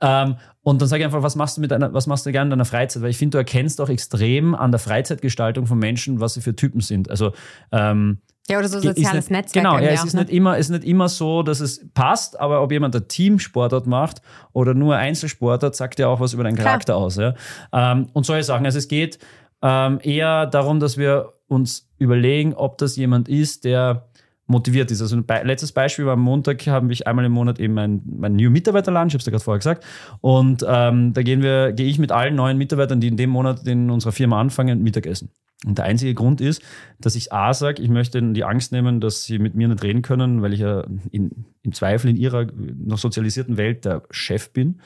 [0.00, 2.48] Ähm, und dann sage ich einfach, was machst du mit deiner, was machst du gerne
[2.48, 3.02] in deiner Freizeit?
[3.02, 6.54] Weil ich finde, du erkennst auch extrem an der Freizeitgestaltung von Menschen, was sie für
[6.54, 7.08] Typen sind.
[7.08, 7.32] Also
[7.72, 8.18] ähm,
[8.48, 9.64] ja, oder so soziales nicht, Netzwerk.
[9.64, 10.20] Genau, ja, es ist, ne?
[10.20, 13.86] nicht immer, es ist nicht immer so, dass es passt, aber ob jemand ein Teamsportart
[13.86, 14.22] macht
[14.52, 17.04] oder nur Einzelsportart, sagt ja auch was über deinen Charakter Klar.
[17.04, 17.16] aus.
[17.16, 17.34] Ja?
[17.72, 18.64] Ähm, und solche Sachen.
[18.64, 19.18] Also es geht
[19.62, 24.06] ähm, eher darum, dass wir uns überlegen, ob das jemand ist, der
[24.46, 25.02] motiviert ist.
[25.02, 28.02] Also ein Be letztes Beispiel war am Montag, haben wir einmal im Monat eben mein,
[28.04, 29.84] mein New Mitarbeiter Lunch, ich habe es ja gerade vorher gesagt.
[30.20, 33.66] Und ähm, da gehen wir, gehe ich mit allen neuen Mitarbeitern, die in dem Monat
[33.66, 35.30] in unserer Firma anfangen, Mittagessen.
[35.64, 36.62] Und der einzige Grund ist,
[37.00, 39.82] dass ich A sage, ich möchte ihnen die Angst nehmen, dass sie mit mir nicht
[39.82, 44.50] reden können, weil ich ja in, im Zweifel in ihrer noch sozialisierten Welt der Chef
[44.50, 44.80] bin.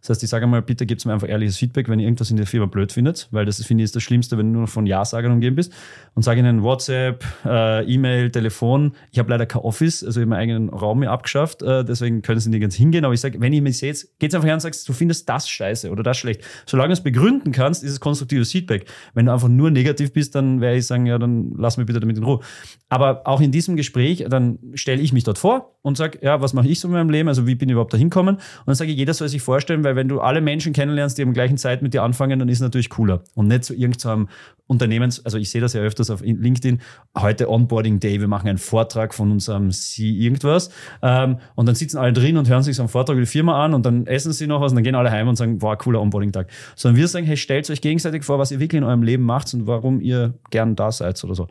[0.00, 2.36] Das heißt, ich sage mal, bitte gebt mir einfach ehrliches Feedback, wenn ihr irgendwas in
[2.36, 4.84] der Firma blöd findet, weil das finde ich ist das Schlimmste, wenn du nur von
[4.86, 5.72] Ja-Sagern umgeben bist.
[6.14, 8.92] Und sage ihnen WhatsApp, äh, E-Mail, Telefon.
[9.12, 12.20] Ich habe leider kein Office, also ich habe meinen eigenen Raum mir abgeschafft, äh, deswegen
[12.20, 13.04] können sie nicht ganz hingehen.
[13.04, 15.48] Aber ich sage, wenn ihr mich seht, geht's einfach her und sagst, du findest das
[15.48, 16.42] scheiße oder das schlecht.
[16.66, 18.86] Solange du es begründen kannst, ist es konstruktives Feedback.
[19.14, 22.00] Wenn du einfach nur negativ bist, dann werde ich sagen, ja, dann lass mich bitte
[22.00, 22.40] damit in Ruhe.
[22.88, 26.54] Aber auch in diesem Gespräch, dann stelle ich mich dort vor und sage, ja, was
[26.54, 27.28] mache ich so in meinem Leben?
[27.28, 28.36] Also wie bin ich überhaupt da hinkommen?
[28.36, 31.22] Und dann sage ich, jeder soll sich vorstellen, weil wenn du alle Menschen kennenlernst, die
[31.22, 33.22] am gleichen Zeit mit dir anfangen, dann ist es natürlich cooler.
[33.34, 34.28] Und nicht zu irgendeinem
[34.66, 36.80] Unternehmens, also ich sehe das ja öfters auf LinkedIn,
[37.18, 40.70] heute Onboarding Day, wir machen einen Vortrag von unserem C irgendwas.
[41.02, 43.62] Ähm, und dann sitzen alle drin und hören sich so einen Vortrag über die Firma
[43.62, 45.76] an und dann essen sie noch was und dann gehen alle heim und sagen, wow,
[45.76, 46.48] cooler Onboarding-Tag.
[46.76, 49.52] Sondern wir sagen, hey, stellt euch gegenseitig vor, was ihr wirklich in eurem Leben macht
[49.52, 51.48] und warum ihr gern da seid oder so.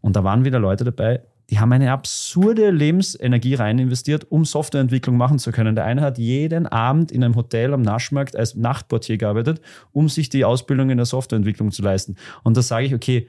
[0.00, 1.20] Und da waren wieder Leute dabei,
[1.50, 5.76] die haben eine absurde Lebensenergie rein investiert, um Softwareentwicklung machen zu können.
[5.76, 9.60] Der eine hat jeden Abend in einem Hotel am Naschmarkt als Nachtportier gearbeitet,
[9.92, 12.16] um sich die Ausbildung in der Softwareentwicklung zu leisten.
[12.42, 13.28] Und da sage ich, okay,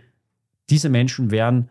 [0.69, 1.69] diese Menschen wären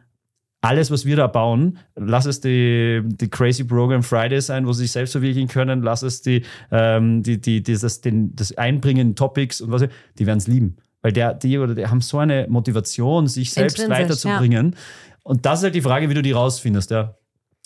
[0.61, 4.83] alles, was wir da bauen, lass es die, die Crazy Program Friday sein, wo sie
[4.83, 9.17] sich selbst verwirklichen können, lass es die, ähm, die, die, dieses, den, das Einbringen in
[9.17, 9.85] Topics und was,
[10.19, 10.77] die werden es lieben.
[11.03, 14.73] Weil der, die oder die haben so eine Motivation, sich selbst weiterzubringen.
[14.73, 14.79] Ja.
[15.27, 17.15] Und das ist halt die Frage, wie du die rausfindest, ja.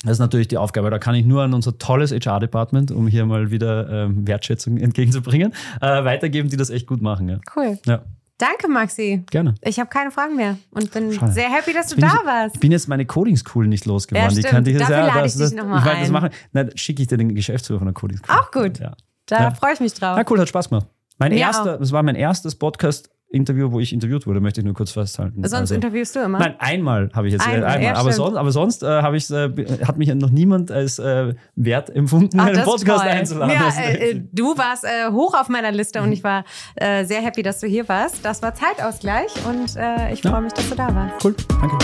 [0.02, 0.88] Das ist natürlich die Aufgabe.
[0.88, 5.52] Da kann ich nur an unser tolles HR-Department, um hier mal wieder ähm, Wertschätzung entgegenzubringen,
[5.82, 7.28] äh, weitergeben, die das echt gut machen.
[7.28, 7.38] Ja.
[7.54, 7.78] Cool.
[7.84, 8.00] Ja.
[8.38, 9.24] Danke, Maxi.
[9.30, 9.56] Gerne.
[9.61, 11.32] Ich habe keine Fragen mehr und bin Schade.
[11.32, 12.54] sehr happy, dass du da ich, warst.
[12.54, 14.30] Ich bin jetzt meine Coding-School nicht losgeworden.
[14.30, 16.00] Ja, die kann ich Dafür ja, lade ich dich nochmal ein.
[16.00, 16.30] Das machen.
[16.52, 18.34] Na, schicke ich dir den Geschäftsführer von der Coding-School.
[18.34, 18.78] Auch gut.
[18.78, 18.94] Ja.
[19.26, 19.50] Da ja.
[19.50, 20.16] freue ich mich drauf.
[20.16, 20.86] Ja, cool, hat Spaß gemacht.
[21.18, 24.74] Mein erster, das war mein erstes Podcast Interview, wo ich interviewt wurde, möchte ich nur
[24.74, 25.43] kurz festhalten.
[25.43, 26.41] Sonst also, interviewst du immer?
[26.41, 27.64] Nein, einmal habe ich jetzt einmal.
[27.64, 27.83] einmal.
[27.83, 29.49] Ja, aber, sonst, aber sonst äh, habe ich äh,
[29.87, 33.09] hat mich noch niemand als äh, wert empfunden, Ach, einen Podcast toll.
[33.09, 33.55] einzuladen.
[33.55, 36.45] Ja, äh, äh, du warst äh, hoch auf meiner Liste und ich war
[36.76, 38.24] sehr happy, dass du hier warst.
[38.24, 39.76] Das war Zeitausgleich und
[40.12, 41.24] ich freue mich, dass du da warst.
[41.24, 41.76] Cool, danke.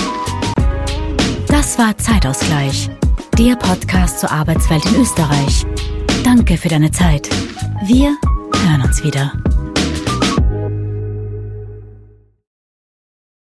[1.49, 2.91] Das war Zeitausgleich,
[3.39, 5.65] der Podcast zur Arbeitswelt in Österreich.
[6.25, 7.29] Danke für deine Zeit.
[7.87, 8.17] Wir
[8.55, 9.33] hören uns wieder.